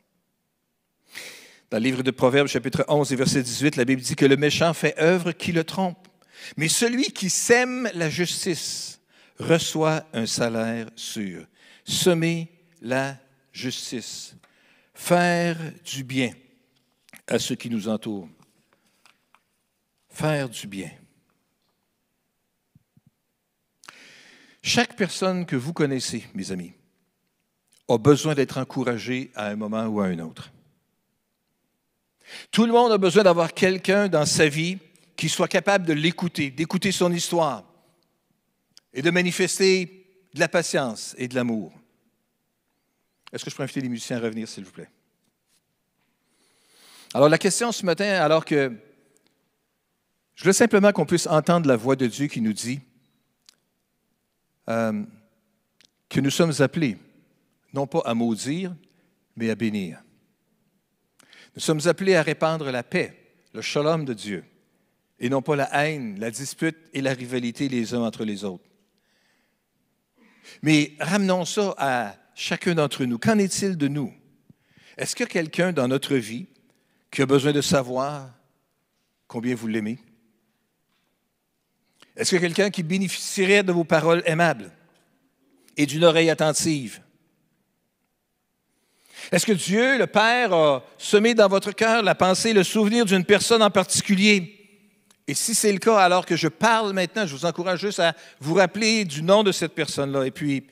Dans 1.70 1.78
le 1.78 1.84
livre 1.84 2.02
de 2.02 2.10
Proverbes, 2.10 2.48
chapitre 2.48 2.84
11 2.88 3.12
et 3.12 3.16
verset 3.16 3.42
18, 3.42 3.76
la 3.76 3.84
Bible 3.84 4.02
dit 4.02 4.14
que 4.14 4.26
le 4.26 4.36
méchant 4.36 4.74
fait 4.74 4.98
œuvre 4.98 5.32
qui 5.32 5.52
le 5.52 5.64
trompe, 5.64 6.08
mais 6.56 6.68
celui 6.68 7.04
qui 7.12 7.30
sème 7.30 7.90
la 7.94 8.10
justice 8.10 9.00
reçoit 9.38 10.04
un 10.12 10.26
salaire 10.26 10.86
sûr 10.96 11.46
semer 11.84 12.50
la 12.80 13.16
justice, 13.52 14.34
faire 14.94 15.56
du 15.84 16.04
bien 16.04 16.32
à 17.26 17.38
ceux 17.38 17.54
qui 17.54 17.70
nous 17.70 17.88
entourent. 17.88 18.28
Faire 20.08 20.48
du 20.48 20.66
bien. 20.66 20.90
Chaque 24.62 24.94
personne 24.96 25.46
que 25.46 25.56
vous 25.56 25.72
connaissez, 25.72 26.24
mes 26.34 26.52
amis, 26.52 26.72
a 27.88 27.98
besoin 27.98 28.34
d'être 28.34 28.58
encouragée 28.58 29.32
à 29.34 29.48
un 29.48 29.56
moment 29.56 29.86
ou 29.86 30.00
à 30.00 30.06
un 30.06 30.18
autre. 30.20 30.52
Tout 32.50 32.66
le 32.66 32.72
monde 32.72 32.92
a 32.92 32.98
besoin 32.98 33.24
d'avoir 33.24 33.52
quelqu'un 33.52 34.08
dans 34.08 34.26
sa 34.26 34.48
vie 34.48 34.78
qui 35.16 35.28
soit 35.28 35.48
capable 35.48 35.86
de 35.86 35.92
l'écouter, 35.92 36.50
d'écouter 36.50 36.92
son 36.92 37.12
histoire 37.12 37.64
et 38.94 39.02
de 39.02 39.10
manifester 39.10 40.01
de 40.34 40.40
la 40.40 40.48
patience 40.48 41.14
et 41.18 41.28
de 41.28 41.34
l'amour. 41.34 41.72
Est-ce 43.32 43.44
que 43.44 43.50
je 43.50 43.56
peux 43.56 43.62
inviter 43.62 43.80
les 43.80 43.88
musiciens 43.88 44.18
à 44.18 44.20
revenir, 44.20 44.48
s'il 44.48 44.64
vous 44.64 44.72
plaît? 44.72 44.90
Alors, 47.14 47.28
la 47.28 47.38
question 47.38 47.72
ce 47.72 47.84
matin, 47.84 48.06
alors 48.20 48.44
que 48.44 48.72
je 50.34 50.44
veux 50.44 50.52
simplement 50.52 50.92
qu'on 50.92 51.06
puisse 51.06 51.26
entendre 51.26 51.68
la 51.68 51.76
voix 51.76 51.96
de 51.96 52.06
Dieu 52.06 52.26
qui 52.26 52.40
nous 52.40 52.52
dit 52.52 52.80
euh, 54.68 55.02
que 56.08 56.20
nous 56.20 56.30
sommes 56.30 56.52
appelés, 56.60 56.96
non 57.72 57.86
pas 57.86 58.02
à 58.04 58.14
maudire, 58.14 58.74
mais 59.36 59.50
à 59.50 59.54
bénir. 59.54 60.02
Nous 61.54 61.60
sommes 61.60 61.86
appelés 61.86 62.14
à 62.14 62.22
répandre 62.22 62.70
la 62.70 62.82
paix, 62.82 63.34
le 63.52 63.60
shalom 63.60 64.04
de 64.04 64.14
Dieu, 64.14 64.44
et 65.18 65.28
non 65.28 65.42
pas 65.42 65.56
la 65.56 65.68
haine, 65.84 66.18
la 66.18 66.30
dispute 66.30 66.78
et 66.94 67.02
la 67.02 67.12
rivalité 67.12 67.68
les 67.68 67.94
uns 67.94 68.02
entre 68.02 68.24
les 68.24 68.44
autres. 68.44 68.71
Mais 70.62 70.92
ramenons 71.00 71.44
ça 71.44 71.74
à 71.78 72.16
chacun 72.34 72.74
d'entre 72.74 73.04
nous. 73.04 73.18
Qu'en 73.18 73.38
est-il 73.38 73.76
de 73.76 73.88
nous? 73.88 74.12
Est-ce 74.96 75.16
qu'il 75.16 75.24
y 75.24 75.28
a 75.28 75.32
quelqu'un 75.32 75.72
dans 75.72 75.88
notre 75.88 76.16
vie 76.16 76.46
qui 77.10 77.22
a 77.22 77.26
besoin 77.26 77.52
de 77.52 77.60
savoir 77.60 78.30
combien 79.26 79.54
vous 79.54 79.68
l'aimez? 79.68 79.98
Est-ce 82.16 82.30
qu'il 82.30 82.42
y 82.42 82.44
a 82.44 82.48
quelqu'un 82.48 82.70
qui 82.70 82.82
bénéficierait 82.82 83.62
de 83.62 83.72
vos 83.72 83.84
paroles 83.84 84.22
aimables 84.26 84.70
et 85.76 85.86
d'une 85.86 86.04
oreille 86.04 86.30
attentive? 86.30 87.00
Est-ce 89.30 89.46
que 89.46 89.52
Dieu, 89.52 89.98
le 89.98 90.06
Père, 90.06 90.52
a 90.52 90.84
semé 90.98 91.34
dans 91.34 91.48
votre 91.48 91.72
cœur 91.72 92.02
la 92.02 92.14
pensée, 92.14 92.52
le 92.52 92.64
souvenir 92.64 93.06
d'une 93.06 93.24
personne 93.24 93.62
en 93.62 93.70
particulier? 93.70 94.61
Et 95.32 95.34
si 95.34 95.54
c'est 95.54 95.72
le 95.72 95.78
cas, 95.78 95.96
alors 95.96 96.26
que 96.26 96.36
je 96.36 96.46
parle 96.46 96.92
maintenant, 96.92 97.26
je 97.26 97.34
vous 97.34 97.46
encourage 97.46 97.80
juste 97.80 98.00
à 98.00 98.14
vous 98.38 98.52
rappeler 98.52 99.06
du 99.06 99.22
nom 99.22 99.42
de 99.42 99.50
cette 99.50 99.72
personne-là 99.72 100.26
et 100.26 100.30
puis 100.30 100.66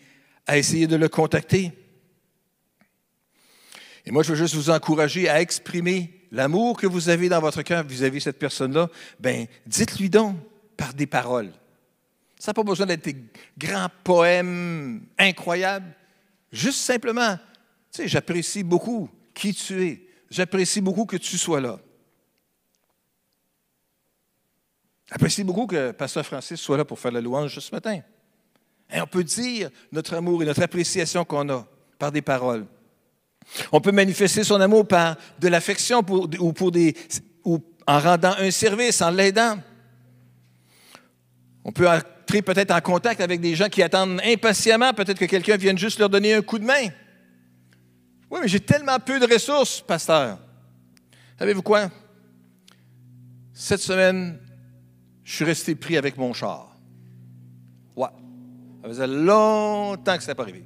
à 0.47 0.59
essayer 0.59 0.87
de 0.87 0.97
le 0.97 1.09
contacter. 1.09 1.73
Et 4.05 4.11
moi, 4.11 4.23
je 4.23 4.29
veux 4.29 4.35
juste 4.35 4.55
vous 4.55 4.69
encourager 4.69 5.31
à 5.31 5.41
exprimer 5.41 6.27
l'amour 6.31 6.77
que 6.77 6.87
vous 6.87 7.09
avez 7.09 7.31
dans 7.31 7.41
votre 7.41 7.63
cœur 7.63 7.85
vis-à-vis 7.85 8.19
de 8.19 8.25
cette 8.25 8.39
personne-là. 8.39 8.91
Ben, 9.19 9.47
dites-lui 9.67 10.11
donc 10.11 10.37
par 10.77 10.93
des 10.93 11.07
paroles. 11.07 11.53
Ça 12.39 12.51
n'a 12.51 12.55
pas 12.55 12.63
besoin 12.63 12.85
d'être 12.85 13.05
des 13.07 13.17
grands 13.57 13.89
poèmes 14.05 15.07
incroyables. 15.19 15.97
Juste 16.53 16.81
simplement, 16.81 17.39
tu 17.91 18.03
sais, 18.03 18.09
j'apprécie 18.09 18.63
beaucoup 18.63 19.09
qui 19.33 19.55
tu 19.55 19.87
es. 19.87 20.07
J'apprécie 20.29 20.83
beaucoup 20.83 21.07
que 21.07 21.17
tu 21.17 21.39
sois 21.39 21.63
là. 21.63 21.81
J'apprécie 25.11 25.43
beaucoup 25.43 25.67
que 25.67 25.91
Pasteur 25.91 26.25
Francis 26.25 26.61
soit 26.61 26.77
là 26.77 26.85
pour 26.85 26.99
faire 26.99 27.11
la 27.11 27.21
louange 27.21 27.59
ce 27.59 27.75
matin. 27.75 28.01
Et 28.93 29.01
on 29.01 29.07
peut 29.07 29.25
dire 29.25 29.71
notre 29.91 30.15
amour 30.15 30.43
et 30.43 30.47
notre 30.47 30.63
appréciation 30.63 31.25
qu'on 31.25 31.49
a 31.49 31.67
par 31.99 32.13
des 32.13 32.23
paroles. 32.23 32.67
On 33.73 33.81
peut 33.81 33.93
manifester 33.93 34.45
son 34.45 34.61
amour 34.61 34.87
par 34.87 35.17
de 35.39 35.49
l'affection 35.49 36.05
ou 36.39 36.53
pour 36.53 36.71
des 36.71 36.95
ou 37.45 37.59
en 37.87 37.99
rendant 37.99 38.35
un 38.39 38.51
service, 38.51 39.03
en 39.03 39.11
l'aidant. 39.11 39.59
On 41.65 41.73
peut 41.73 41.89
entrer 41.89 42.43
peut-être 42.43 42.71
en 42.71 42.81
contact 42.81 43.21
avec 43.21 43.41
des 43.41 43.55
gens 43.55 43.69
qui 43.69 43.83
attendent 43.83 44.21
impatiemment, 44.25 44.93
peut-être 44.93 45.19
que 45.19 45.25
quelqu'un 45.25 45.57
vienne 45.57 45.79
juste 45.79 45.99
leur 45.99 46.09
donner 46.09 46.35
un 46.35 46.43
coup 46.43 46.59
de 46.59 46.65
main. 46.65 46.89
Oui, 48.31 48.41
mais 48.43 48.49
j'ai 48.49 48.61
tellement 48.61 48.99
peu 49.01 49.19
de 49.19 49.33
ressources, 49.33 49.81
pasteur. 49.81 50.39
Savez-vous 51.39 51.63
quoi? 51.63 51.91
Cette 53.53 53.81
semaine, 53.81 54.39
je 55.31 55.37
suis 55.37 55.45
resté 55.45 55.77
pris 55.77 55.97
avec 55.97 56.17
mon 56.17 56.33
char. 56.33 56.77
Ouais. 57.95 58.09
Ça 58.83 58.89
faisait 58.89 59.07
longtemps 59.07 60.17
que 60.17 60.25
ça 60.25 60.33
n'est 60.33 60.35
pas 60.35 60.43
arrivé. 60.43 60.65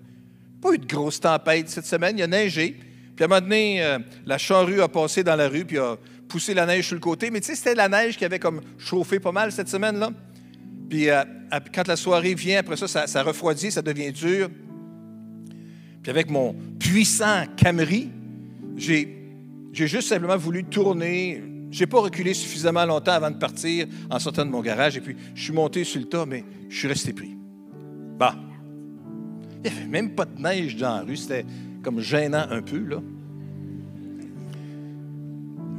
Pas 0.63 0.73
eu 0.73 0.79
de 0.79 0.87
grosse 0.87 1.21
tempête 1.21 1.69
cette 1.69 1.85
semaine, 1.85 2.17
il 2.17 2.23
a 2.23 2.27
neigé. 2.27 2.75
Puis 3.15 3.23
à 3.23 3.27
un 3.27 3.29
moment 3.29 3.43
donné, 3.43 3.85
euh, 3.85 3.99
la 4.25 4.39
charrue 4.39 4.81
a 4.81 4.89
passé 4.89 5.23
dans 5.23 5.37
la 5.37 5.49
rue, 5.49 5.67
puis 5.67 5.77
a 5.77 5.99
poussé 6.27 6.55
la 6.55 6.65
neige 6.65 6.87
sur 6.87 6.95
le 6.95 7.03
côté. 7.03 7.31
Mais 7.31 7.41
tu 7.41 7.49
sais, 7.49 7.57
c'était 7.57 7.75
la 7.75 7.91
neige 7.91 8.17
qui 8.17 8.25
avait 8.25 8.39
comme 8.39 8.63
chauffé 8.79 9.21
pas 9.21 9.33
mal 9.33 9.53
cette 9.53 9.69
semaine-là. 9.69 10.13
Puis 10.89 11.11
euh, 11.11 11.23
quand 11.75 11.87
la 11.87 11.97
soirée 11.97 12.35
vient, 12.35 12.61
après 12.61 12.79
ça, 12.79 12.89
ça, 12.89 13.07
ça 13.07 13.23
refroidit, 13.23 13.71
ça 13.71 13.83
devient 13.83 14.13
dur. 14.13 14.49
Puis 16.03 16.11
avec 16.11 16.31
mon 16.31 16.55
puissant 16.79 17.45
Camry, 17.59 18.11
j'ai, 18.79 19.15
juste 19.75 20.09
simplement 20.09 20.39
voulu 20.39 20.65
tourner. 20.65 21.43
Je 21.75 21.81
n'ai 21.81 21.89
pas 21.89 22.01
reculé 22.01 22.35
suffisamment 22.35 22.85
longtemps 22.87 23.15
avant 23.15 23.33
de 23.33 23.37
partir 23.37 23.89
en 24.09 24.21
sortant 24.21 24.47
de 24.47 24.51
mon 24.53 24.61
garage. 24.61 24.97
Et 24.97 25.01
puis, 25.01 25.17
je 25.35 25.43
suis 25.43 25.53
monté 25.53 25.83
sur 25.83 26.01
le 26.01 26.07
tas, 26.07 26.25
mais 26.25 26.45
je 26.69 26.79
suis 26.79 26.87
resté 26.87 27.13
pris. 27.13 27.37
Bah. 28.17 28.37
Il 29.57 29.73
n'y 29.73 29.77
avait 29.77 29.87
même 29.89 30.15
pas 30.15 30.25
de 30.25 30.41
neige 30.41 30.77
dans 30.77 30.95
la 30.95 31.01
rue. 31.01 31.17
C'était 31.17 31.45
comme 31.83 31.99
gênant 31.99 32.47
un 32.49 32.63
peu, 32.63 32.79
là. 32.79 32.99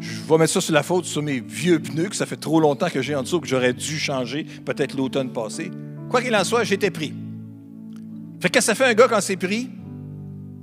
Je 0.02 0.22
vais 0.22 0.38
mettre 0.38 0.52
ça 0.52 0.60
sur 0.60 0.74
la 0.74 0.84
faute 0.84 1.06
sur 1.06 1.22
mes 1.22 1.40
vieux 1.40 1.80
pneus, 1.80 2.10
que 2.10 2.16
ça 2.18 2.26
fait 2.26 2.36
trop 2.36 2.60
longtemps 2.60 2.90
que 2.90 3.02
j'ai 3.02 3.16
en 3.16 3.24
dessous, 3.24 3.40
que 3.40 3.48
j'aurais 3.48 3.72
dû 3.72 3.98
changer, 3.98 4.46
peut-être 4.66 4.98
l'automne 4.98 5.32
passé. 5.32 5.72
Quoi 6.10 6.22
qu'il 6.22 6.36
en 6.36 6.44
soit, 6.44 6.66
j'étais 6.66 6.92
pris. 6.92 7.14
Fait 8.42 8.50
que 8.50 8.60
ça 8.60 8.76
fait 8.76 8.84
un 8.84 8.94
gars 8.94 9.08
quand 9.08 9.22
c'est 9.22 9.38
pris? 9.38 9.70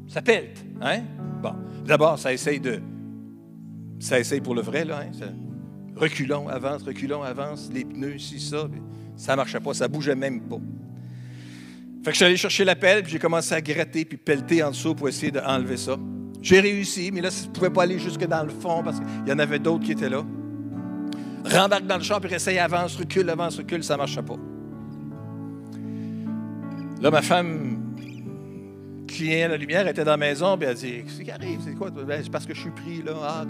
Ça 0.09 0.21
pelte, 0.21 0.63
hein? 0.83 1.01
Bon, 1.43 1.55
d'abord, 1.87 2.19
ça 2.19 2.35
essaye 2.35 2.61
de... 2.61 2.81
Ça 4.03 4.19
essaye 4.19 4.41
pour 4.41 4.57
le 4.57 4.63
vrai, 4.63 4.85
là, 4.85 5.05
hein? 5.05 5.27
reculons, 5.95 6.49
avance, 6.49 6.83
reculons, 6.83 7.23
avance, 7.23 7.71
les 7.73 7.85
pneus, 7.85 8.19
si 8.19 8.41
ça. 8.41 8.69
Ça 9.15 9.33
ne 9.33 9.37
marchait 9.37 9.61
pas, 9.61 9.75
ça 9.75 9.87
bougeait 9.87 10.17
même 10.17 10.41
pas. 10.41 10.57
Fait 12.03 12.07
que 12.07 12.11
je 12.11 12.17
suis 12.17 12.25
allé 12.25 12.37
chercher 12.37 12.65
la 12.65 12.75
pelle, 12.75 13.05
puis 13.05 13.13
j'ai 13.13 13.21
commencé 13.21 13.55
à 13.55 13.61
gratter, 13.61 14.05
puis 14.05 14.17
pelleter 14.17 14.61
en 14.65 14.71
dessous 14.71 14.97
pour 14.97 15.09
essayer 15.09 15.31
d'enlever 15.31 15.77
ça. 15.77 15.97
J'ai 16.41 16.59
réussi, 16.59 17.13
mais 17.13 17.21
là, 17.21 17.29
je 17.31 17.47
ne 17.47 17.53
pouvais 17.53 17.71
pas 17.71 17.85
aller 17.85 18.01
jusque 18.01 18.27
dans 18.27 18.43
le 18.43 18.49
fond 18.49 18.83
parce 18.83 18.99
qu'il 18.99 19.29
y 19.29 19.33
en 19.33 19.39
avait 19.39 19.61
d'autres 19.61 19.85
qui 19.85 19.93
étaient 19.93 20.11
là. 20.11 20.25
Rembarque 21.45 21.87
dans 21.87 21.99
le 21.99 22.03
char, 22.03 22.21
puis 22.21 22.35
essaye, 22.35 22.59
avance, 22.59 22.97
recule, 22.97 23.31
avance, 23.31 23.59
recule, 23.59 23.85
ça 23.85 23.95
ne 23.95 23.99
marchait 23.99 24.23
pas. 24.23 24.37
Là, 27.01 27.09
ma 27.13 27.23
femme 27.23 27.95
client, 29.07 29.51
la 29.51 29.57
lumière 29.57 29.87
était 29.87 30.03
dans 30.03 30.11
la 30.11 30.17
maison, 30.17 30.59
puis 30.59 30.67
elle 30.67 30.75
dit 30.75 31.05
Qu'est-ce 31.05 31.23
qui 31.23 31.31
arrive? 31.31 31.61
C'est 31.65 31.75
quoi? 31.75 31.91
Ben, 31.91 32.21
C'est 32.21 32.33
parce 32.33 32.47
que 32.47 32.55
je 32.55 32.63
suis 32.63 32.71
pris, 32.71 33.01
là. 33.01 33.13
Ah. 33.23 33.45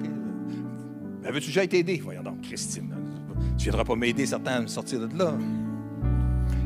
Veux-tu 1.30 1.46
déjà 1.46 1.66
t'aider? 1.66 2.00
Voyons 2.02 2.22
donc, 2.22 2.40
Christine. 2.42 2.92
Tu 3.56 3.68
ne 3.68 3.72
viendras 3.72 3.84
pas 3.84 3.96
m'aider, 3.96 4.26
certains, 4.26 4.52
à 4.52 4.60
me 4.60 4.66
sortir 4.66 5.06
de 5.06 5.18
là. 5.18 5.34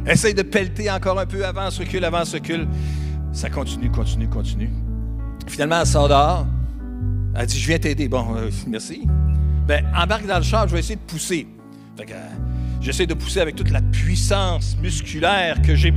Essaye 0.06 0.34
de 0.34 0.42
pelleter 0.42 0.90
encore 0.90 1.18
un 1.18 1.26
peu, 1.26 1.44
avance, 1.44 1.78
recule, 1.78 2.04
avance, 2.04 2.32
recule. 2.32 2.66
Ça 3.32 3.50
continue, 3.50 3.90
continue, 3.90 4.28
continue. 4.28 4.70
Finalement, 5.46 5.80
elle 5.80 5.86
sort 5.86 6.08
dehors. 6.08 6.46
Elle 7.34 7.46
dit 7.46 7.58
Je 7.58 7.66
viens 7.66 7.78
t'aider. 7.78 8.08
Bon, 8.08 8.34
euh, 8.36 8.50
merci. 8.66 9.06
Ben, 9.66 9.84
embarque 9.96 10.26
dans 10.26 10.38
le 10.38 10.44
char, 10.44 10.68
je 10.68 10.74
vais 10.74 10.80
essayer 10.80 10.96
de 10.96 11.00
pousser. 11.00 11.46
Fait 11.96 12.06
que, 12.06 12.12
euh, 12.12 12.28
j'essaie 12.80 13.06
de 13.06 13.14
pousser 13.14 13.40
avec 13.40 13.56
toute 13.56 13.70
la 13.70 13.82
puissance 13.82 14.76
musculaire 14.80 15.60
que 15.60 15.74
j'ai. 15.74 15.92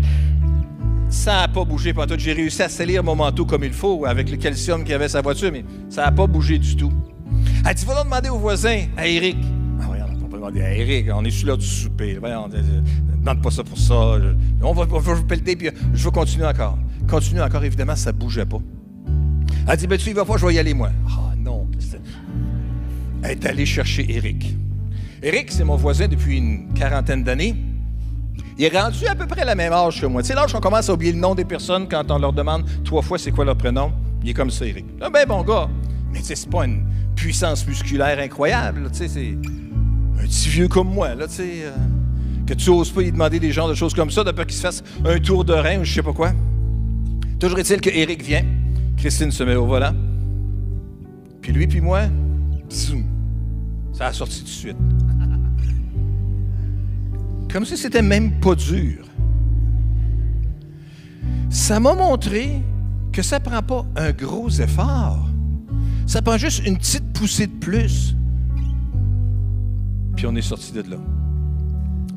Ça 1.10 1.42
n'a 1.42 1.48
pas 1.48 1.64
bougé 1.64 1.94
tout. 1.94 2.16
J'ai 2.18 2.34
réussi 2.34 2.62
à 2.62 2.70
salir 2.70 3.04
mon 3.04 3.16
manteau 3.16 3.46
comme 3.46 3.64
il 3.64 3.74
faut 3.74 4.06
avec 4.06 4.30
le 4.30 4.38
calcium 4.38 4.84
qu'il 4.84 4.94
avait 4.94 5.10
sa 5.10 5.22
voiture, 5.22 5.52
mais 5.52 5.64
ça 5.90 6.06
n'a 6.06 6.12
pas 6.12 6.28
bougé 6.28 6.60
du 6.60 6.76
tout. 6.76 6.92
Elle 7.68 7.76
dit, 7.76 7.86
va 7.86 8.04
demander 8.04 8.30
au 8.30 8.38
voisin, 8.38 8.86
à 8.98 9.08
Eric. 9.08 9.38
Ah 9.82 9.86
oui, 9.92 9.98
on 10.02 10.28
pas 10.28 10.38
demander 10.38 10.62
à 10.62 10.74
Eric, 10.74 11.08
on 11.14 11.24
est 11.26 11.32
sur 11.32 11.48
l'heure 11.48 11.58
du 11.58 11.66
souper? 11.66 12.16
ne 12.16 13.18
demande 13.18 13.42
pas 13.42 13.52
ça 13.52 13.64
pour 13.64 13.78
ça. 13.78 14.18
On 14.62 14.74
va, 14.74 14.86
vous 14.86 15.24
pelleter, 15.24 15.56
puis 15.56 15.70
je 15.94 16.04
veux 16.04 16.12
continuer 16.12 16.46
encore. 16.46 16.78
Continue 17.10 17.42
encore, 17.42 17.64
évidemment, 17.64 17.96
ça 17.96 18.12
ne 18.12 18.18
bougeait 18.18 18.46
pas. 18.46 18.60
Elle 19.68 19.78
dit, 19.78 19.88
ben 19.88 19.98
tu 19.98 20.10
y 20.10 20.14
vas 20.14 20.26
pas, 20.26 20.38
je 20.38 20.46
vais 20.46 20.54
y 20.54 20.60
aller 20.60 20.74
moi. 20.74 20.90
Ah 21.08 21.36
non. 21.38 21.68
Elle 23.22 23.32
est 23.32 23.46
allée 23.46 23.66
chercher 23.66 24.06
Eric. 24.10 24.56
Eric, 25.22 25.52
c'est 25.52 25.66
mon 25.66 25.76
voisin 25.76 26.08
depuis 26.08 26.38
une 26.38 26.74
quarantaine 26.74 27.24
d'années. 27.24 27.56
Il 28.58 28.66
est 28.66 28.78
rendu 28.78 29.06
à 29.08 29.16
peu 29.16 29.28
près 29.28 29.46
la 29.46 29.56
même 29.56 29.74
âge 29.74 30.02
que 30.02 30.06
moi. 30.06 30.24
Sais, 30.24 30.34
l'âge 30.34 30.54
qu'on 30.54 30.60
commence 30.60 30.90
à 30.90 30.94
oublier 30.94 31.12
le 31.12 31.20
nom 31.20 31.36
des 31.36 31.46
personnes 31.46 31.88
quand 31.90 32.10
on 32.12 32.20
leur 32.20 32.34
demande 32.34 32.66
trois 32.84 33.02
fois 33.02 33.18
c'est 33.18 33.32
quoi 33.32 33.46
leur 33.46 33.58
prénom. 33.58 33.92
Il 34.24 34.30
est 34.30 34.34
comme 34.34 34.52
ça, 34.52 34.66
Eric. 34.66 34.86
Ah 35.02 35.10
ben 35.10 35.26
bon 35.28 35.44
gars. 35.44 35.70
Mais 36.12 36.20
c'est 36.24 36.50
pas 36.50 36.66
une 36.66 36.84
puissance 37.16 37.66
musculaire 37.68 38.20
incroyable. 38.20 38.90
C'est 38.92 39.06
un 39.06 40.24
petit 40.24 40.50
vieux 40.50 40.68
comme 40.68 40.90
moi, 40.94 41.16
là. 41.16 41.26
Euh, 41.40 41.72
que 42.46 42.54
tu 42.56 42.70
oses 42.72 42.90
pas 42.90 43.02
lui 43.02 43.12
demander 43.12 43.40
des 43.40 43.52
genres 43.52 43.70
de 43.70 43.76
choses 43.76 43.94
comme 43.94 44.10
ça, 44.10 44.24
de 44.24 44.32
peur 44.32 44.48
qu'il 44.48 44.56
se 44.56 44.62
fasse 44.62 44.84
un 45.06 45.20
tour 45.20 45.46
de 45.46 45.54
rein 45.54 45.80
ou 45.80 45.84
je 45.84 45.94
sais 45.94 46.02
pas 46.02 46.14
quoi. 46.14 46.32
Toujours 47.40 47.60
est-il 47.60 47.80
que 47.80 47.92
Eric 47.92 48.24
vient. 48.24 48.44
Christine 48.98 49.32
se 49.32 49.44
met 49.44 49.56
au 49.56 49.66
volant. 49.66 49.94
Puis 51.42 51.54
lui, 51.54 51.68
puis 51.68 51.80
moi, 51.80 52.02
ça 53.94 54.08
a 54.08 54.14
sorti 54.14 54.40
tout 54.40 54.46
de 54.46 54.50
suite. 54.50 54.78
Comme 57.52 57.66
si 57.66 57.78
c'était 57.78 58.02
même 58.02 58.40
pas 58.40 58.56
dur. 58.56 59.06
Ça 61.50 61.80
m'a 61.80 61.94
montré 61.94 62.62
que 63.12 63.22
ça 63.22 63.40
prend 63.40 63.62
pas 63.62 63.86
un 63.96 64.12
gros 64.12 64.50
effort. 64.50 65.29
Ça 66.10 66.24
prend 66.24 66.40
juste 66.40 66.66
une 66.66 66.76
petite 66.76 67.14
poussée 67.14 67.46
de 67.46 67.52
plus. 67.52 68.16
Puis 70.16 70.26
on 70.26 70.36
est 70.36 70.42
sorti 70.42 70.72
de 70.72 70.82
là. 70.82 70.98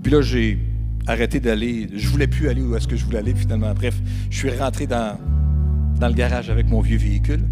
Puis 0.02 0.10
là, 0.10 0.22
j'ai 0.22 0.58
arrêté 1.06 1.40
d'aller. 1.40 1.90
Je 1.94 2.08
voulais 2.08 2.26
plus 2.26 2.48
aller 2.48 2.62
où 2.62 2.74
est-ce 2.74 2.88
que 2.88 2.96
je 2.96 3.04
voulais 3.04 3.18
aller 3.18 3.34
finalement. 3.34 3.74
Bref, 3.74 3.94
je 4.30 4.38
suis 4.38 4.50
rentré 4.56 4.86
dans, 4.86 5.18
le 6.00 6.12
garage 6.14 6.48
avec 6.48 6.70
mon 6.70 6.80
vieux 6.80 6.96
véhicule. 6.96 7.42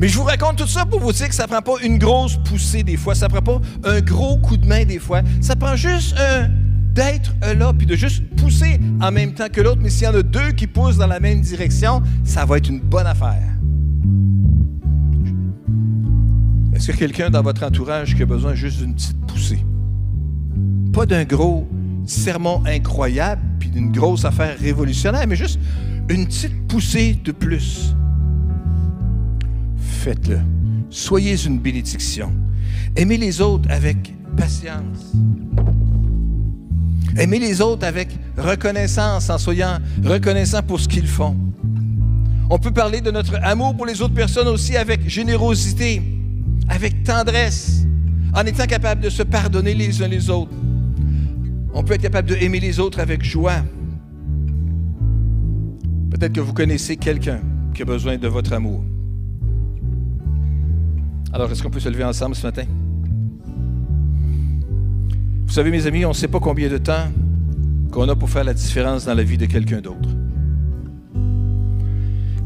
Mais 0.00 0.08
je 0.08 0.18
vous 0.18 0.24
raconte 0.24 0.56
tout 0.56 0.66
ça 0.66 0.84
pour 0.84 0.98
vous 0.98 1.12
dire 1.12 1.28
que 1.28 1.34
ça 1.36 1.44
ne 1.44 1.52
prend 1.52 1.62
pas 1.62 1.80
une 1.84 1.98
grosse 1.98 2.38
poussée 2.38 2.82
des 2.82 2.96
fois, 2.96 3.14
ça 3.14 3.28
prend 3.28 3.40
pas 3.40 3.60
un 3.84 4.00
gros 4.00 4.36
coup 4.36 4.56
de 4.56 4.66
main 4.66 4.84
des 4.84 4.98
fois, 4.98 5.22
ça 5.40 5.54
prend 5.54 5.76
juste 5.76 6.16
d'être 6.92 7.32
là, 7.56 7.72
puis 7.72 7.86
de 7.86 7.94
juste 7.94 8.24
pousser 8.34 8.80
en 9.00 9.12
même 9.12 9.32
temps 9.32 9.46
que 9.48 9.60
l'autre. 9.60 9.80
Mais 9.80 9.90
s'il 9.90 10.08
y 10.08 10.10
en 10.10 10.14
a 10.16 10.24
deux 10.24 10.50
qui 10.50 10.66
poussent 10.66 10.96
dans 10.96 11.06
la 11.06 11.20
même 11.20 11.40
direction, 11.40 12.02
ça 12.24 12.44
va 12.44 12.56
être 12.56 12.68
une 12.68 12.80
bonne 12.80 13.06
affaire. 13.06 13.51
Est-ce 16.74 16.86
qu'il 16.86 16.94
y 16.94 16.96
a 16.96 16.98
quelqu'un 16.98 17.30
dans 17.30 17.42
votre 17.42 17.64
entourage 17.64 18.14
qui 18.14 18.22
a 18.22 18.26
besoin 18.26 18.54
juste 18.54 18.78
d'une 18.78 18.94
petite 18.94 19.20
poussée? 19.26 19.64
Pas 20.92 21.06
d'un 21.06 21.24
gros 21.24 21.68
sermon 22.06 22.62
incroyable, 22.66 23.42
puis 23.58 23.68
d'une 23.68 23.92
grosse 23.92 24.24
affaire 24.24 24.58
révolutionnaire, 24.58 25.26
mais 25.26 25.36
juste 25.36 25.60
une 26.08 26.26
petite 26.26 26.66
poussée 26.68 27.18
de 27.24 27.32
plus 27.32 27.94
faites-le. 30.02 30.40
Soyez 30.90 31.46
une 31.46 31.60
bénédiction. 31.60 32.32
Aimez 32.96 33.16
les 33.16 33.40
autres 33.40 33.70
avec 33.70 34.12
patience. 34.36 35.12
Aimez 37.16 37.38
les 37.38 37.60
autres 37.60 37.86
avec 37.86 38.08
reconnaissance 38.36 39.30
en 39.30 39.38
soyant 39.38 39.78
reconnaissant 40.04 40.62
pour 40.62 40.80
ce 40.80 40.88
qu'ils 40.88 41.06
font. 41.06 41.36
On 42.50 42.58
peut 42.58 42.72
parler 42.72 43.00
de 43.00 43.12
notre 43.12 43.36
amour 43.44 43.76
pour 43.76 43.86
les 43.86 44.02
autres 44.02 44.14
personnes 44.14 44.48
aussi 44.48 44.76
avec 44.76 45.08
générosité, 45.08 46.02
avec 46.72 47.04
tendresse, 47.04 47.86
en 48.34 48.46
étant 48.46 48.64
capable 48.64 49.02
de 49.02 49.10
se 49.10 49.22
pardonner 49.22 49.74
les 49.74 50.02
uns 50.02 50.08
les 50.08 50.30
autres. 50.30 50.54
On 51.74 51.82
peut 51.82 51.94
être 51.94 52.02
capable 52.02 52.28
d'aimer 52.28 52.60
les 52.60 52.80
autres 52.80 52.98
avec 52.98 53.22
joie. 53.22 53.62
Peut-être 56.10 56.32
que 56.32 56.40
vous 56.40 56.54
connaissez 56.54 56.96
quelqu'un 56.96 57.40
qui 57.74 57.82
a 57.82 57.84
besoin 57.84 58.16
de 58.16 58.26
votre 58.26 58.54
amour. 58.54 58.82
Alors, 61.34 61.50
est-ce 61.50 61.62
qu'on 61.62 61.70
peut 61.70 61.80
se 61.80 61.88
lever 61.90 62.04
ensemble 62.04 62.34
ce 62.34 62.46
matin? 62.46 62.64
Vous 65.46 65.52
savez, 65.52 65.70
mes 65.70 65.86
amis, 65.86 66.06
on 66.06 66.10
ne 66.10 66.14
sait 66.14 66.28
pas 66.28 66.40
combien 66.40 66.70
de 66.70 66.78
temps 66.78 67.08
qu'on 67.90 68.08
a 68.08 68.16
pour 68.16 68.30
faire 68.30 68.44
la 68.44 68.54
différence 68.54 69.04
dans 69.04 69.14
la 69.14 69.22
vie 69.22 69.36
de 69.36 69.46
quelqu'un 69.46 69.82
d'autre. 69.82 70.08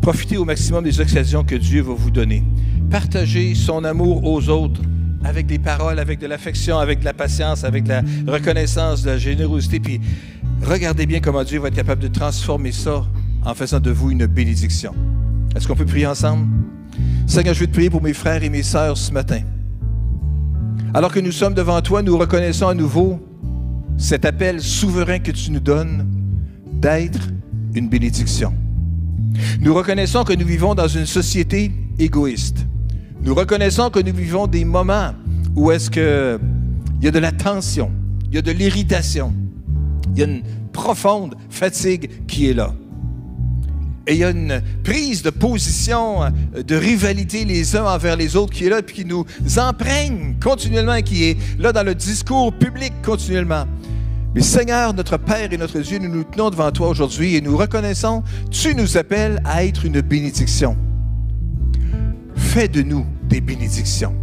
Profitez 0.01 0.37
au 0.37 0.45
maximum 0.45 0.83
des 0.83 1.01
occasions 1.01 1.45
que 1.45 1.55
Dieu 1.55 1.83
va 1.83 1.95
vous 1.95 2.11
donner. 2.11 2.43
Partagez 2.91 3.55
son 3.55 3.85
amour 3.85 4.25
aux 4.25 4.49
autres 4.49 4.81
avec 5.25 5.47
des 5.47 5.59
paroles, 5.59 5.99
avec 5.99 6.21
de 6.21 6.27
l'affection, 6.27 6.79
avec 6.79 7.01
de 7.01 7.05
la 7.05 7.13
patience, 7.13 7.65
avec 7.65 7.85
de 7.85 7.89
la 7.89 8.03
reconnaissance, 8.27 9.03
de 9.03 9.11
la 9.11 9.19
générosité. 9.19 9.81
Puis 9.81 10.01
regardez 10.63 11.07
bien 11.07 11.21
comment 11.21 11.43
Dieu 11.43 11.59
va 11.59 11.69
être 11.69 11.75
capable 11.75 12.03
de 12.03 12.09
transformer 12.09 12.73
ça 12.73 13.05
en 13.45 13.55
faisant 13.55 13.81
de 13.81 13.91
vous 13.91 14.11
une 14.11 14.27
bénédiction. 14.27 14.95
Est-ce 15.55 15.67
qu'on 15.67 15.75
peut 15.75 15.87
prier 15.87 16.07
ensemble? 16.07 16.47
Seigneur, 17.27 17.55
je 17.55 17.61
veux 17.61 17.67
te 17.67 17.73
prier 17.73 17.91
pour 17.91 18.03
mes 18.03 18.13
frères 18.13 18.43
et 18.43 18.49
mes 18.49 18.63
sœurs 18.63 18.97
ce 18.97 19.11
matin. 19.13 19.41
Alors 20.95 21.13
que 21.13 21.21
nous 21.21 21.33
sommes 21.33 21.55
devant 21.55 21.83
toi, 21.83 22.03
nous 22.03 22.17
reconnaissons 22.17 22.69
à 22.69 22.75
nouveau 22.75 23.21
cet 23.99 24.25
appel 24.25 24.61
souverain 24.61 25.19
que 25.19 25.33
tu 25.33 25.51
nous 25.51 25.61
donnes 25.61 26.07
d'être 26.73 27.21
une 27.75 27.89
bénédiction. 27.89 28.55
Nous 29.61 29.75
reconnaissons 29.75 30.25
que 30.25 30.33
nous 30.33 30.47
vivons 30.47 30.75
dans 30.75 30.89
une 30.89 31.07
société 31.07 31.73
égoïste. 31.99 32.67
Nous 33.27 33.35
reconnaissons 33.35 33.91
que 33.91 33.99
nous 33.99 34.15
vivons 34.15 34.47
des 34.47 34.65
moments 34.65 35.11
où 35.57 35.73
est-ce 35.73 35.91
que 35.91 36.39
il 37.01 37.05
y 37.05 37.09
a 37.09 37.11
de 37.11 37.19
la 37.19 37.33
tension, 37.33 37.91
il 38.29 38.37
y 38.37 38.39
a 38.39 38.43
de 38.43 38.53
l'irritation, 38.53 39.35
il 40.13 40.21
y 40.21 40.23
a 40.23 40.27
une 40.27 40.43
profonde 40.73 41.35
fatigue 41.51 42.09
qui 42.29 42.49
est 42.49 42.55
là. 42.55 42.73
Et 44.07 44.15
il 44.15 44.19
y 44.19 44.25
a 44.25 44.31
une 44.31 44.63
prise 44.85 45.25
de 45.25 45.31
position, 45.31 46.21
de 46.57 46.77
rivalité 46.77 47.45
les 47.45 47.75
uns 47.75 47.87
envers 47.87 48.15
les 48.15 48.37
autres 48.37 48.53
qui 48.53 48.67
est 48.67 48.71
là, 48.71 48.81
puis 48.81 48.95
qui 48.95 49.05
nous 49.05 49.27
imprègne 49.57 50.37
continuellement, 50.41 51.03
qui 51.03 51.25
est 51.25 51.37
là 51.59 51.73
dans 51.73 51.83
le 51.83 51.97
discours 51.97 52.53
public 52.53 52.93
continuellement. 53.05 53.65
Mais 54.37 54.43
Seigneur, 54.43 54.95
notre 54.95 55.17
Père 55.17 55.53
et 55.53 55.59
notre 55.59 55.81
Dieu, 55.81 55.99
nous 55.99 56.15
nous 56.15 56.23
tenons 56.23 56.51
devant 56.51 56.71
toi 56.71 56.91
aujourd'hui 56.91 57.35
et 57.35 57.41
nous 57.41 57.57
reconnaissons, 57.57 58.23
tu 58.53 58.73
nous 58.77 58.97
appelles 58.97 59.43
à 59.45 59.65
être 59.65 59.85
une 59.85 60.01
bénédiction. 60.01 60.77
Fais 62.37 62.69
de 62.69 62.83
nous 62.83 63.05
des 63.29 63.41
bénédictions. 63.41 64.15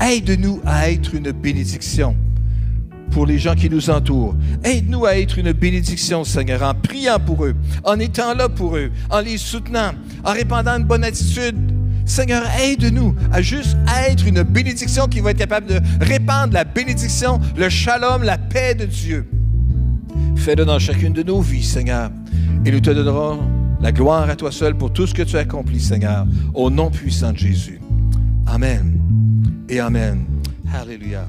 Aide-nous 0.00 0.60
à 0.64 0.90
être 0.90 1.14
une 1.14 1.30
bénédiction 1.32 2.16
pour 3.10 3.26
les 3.26 3.38
gens 3.38 3.54
qui 3.54 3.68
nous 3.68 3.90
entourent. 3.90 4.34
Aide-nous 4.64 5.04
à 5.04 5.16
être 5.18 5.38
une 5.38 5.52
bénédiction, 5.52 6.24
Seigneur, 6.24 6.62
en 6.62 6.74
priant 6.74 7.18
pour 7.18 7.44
eux, 7.44 7.54
en 7.84 7.98
étant 7.98 8.34
là 8.34 8.48
pour 8.48 8.76
eux, 8.76 8.90
en 9.10 9.20
les 9.20 9.36
soutenant, 9.36 9.92
en 10.24 10.32
répandant 10.32 10.78
une 10.78 10.84
bonne 10.84 11.04
attitude. 11.04 11.56
Seigneur, 12.06 12.42
aide-nous 12.60 13.14
à 13.32 13.42
juste 13.42 13.76
être 14.08 14.26
une 14.26 14.42
bénédiction 14.42 15.06
qui 15.06 15.20
va 15.20 15.30
être 15.30 15.38
capable 15.38 15.66
de 15.66 15.80
répandre 16.00 16.54
la 16.54 16.64
bénédiction, 16.64 17.40
le 17.56 17.68
shalom, 17.68 18.22
la 18.22 18.38
paix 18.38 18.74
de 18.74 18.86
Dieu. 18.86 19.28
Fais-le 20.36 20.64
dans 20.64 20.78
chacune 20.78 21.12
de 21.12 21.22
nos 21.22 21.40
vies, 21.40 21.62
Seigneur, 21.62 22.10
et 22.64 22.70
nous 22.70 22.80
te 22.80 22.90
donnerons 22.90 23.40
la 23.80 23.92
gloire 23.92 24.28
à 24.28 24.36
toi 24.36 24.50
seul 24.50 24.74
pour 24.74 24.92
tout 24.92 25.06
ce 25.06 25.14
que 25.14 25.22
tu 25.22 25.36
as 25.36 25.40
accompli, 25.40 25.80
Seigneur, 25.80 26.26
au 26.54 26.70
nom 26.70 26.90
puissant 26.90 27.32
de 27.32 27.38
Jésus. 27.38 27.79
Amen 28.52 29.64
et 29.68 29.78
Amen. 29.78 30.26
Alléluia. 30.74 31.24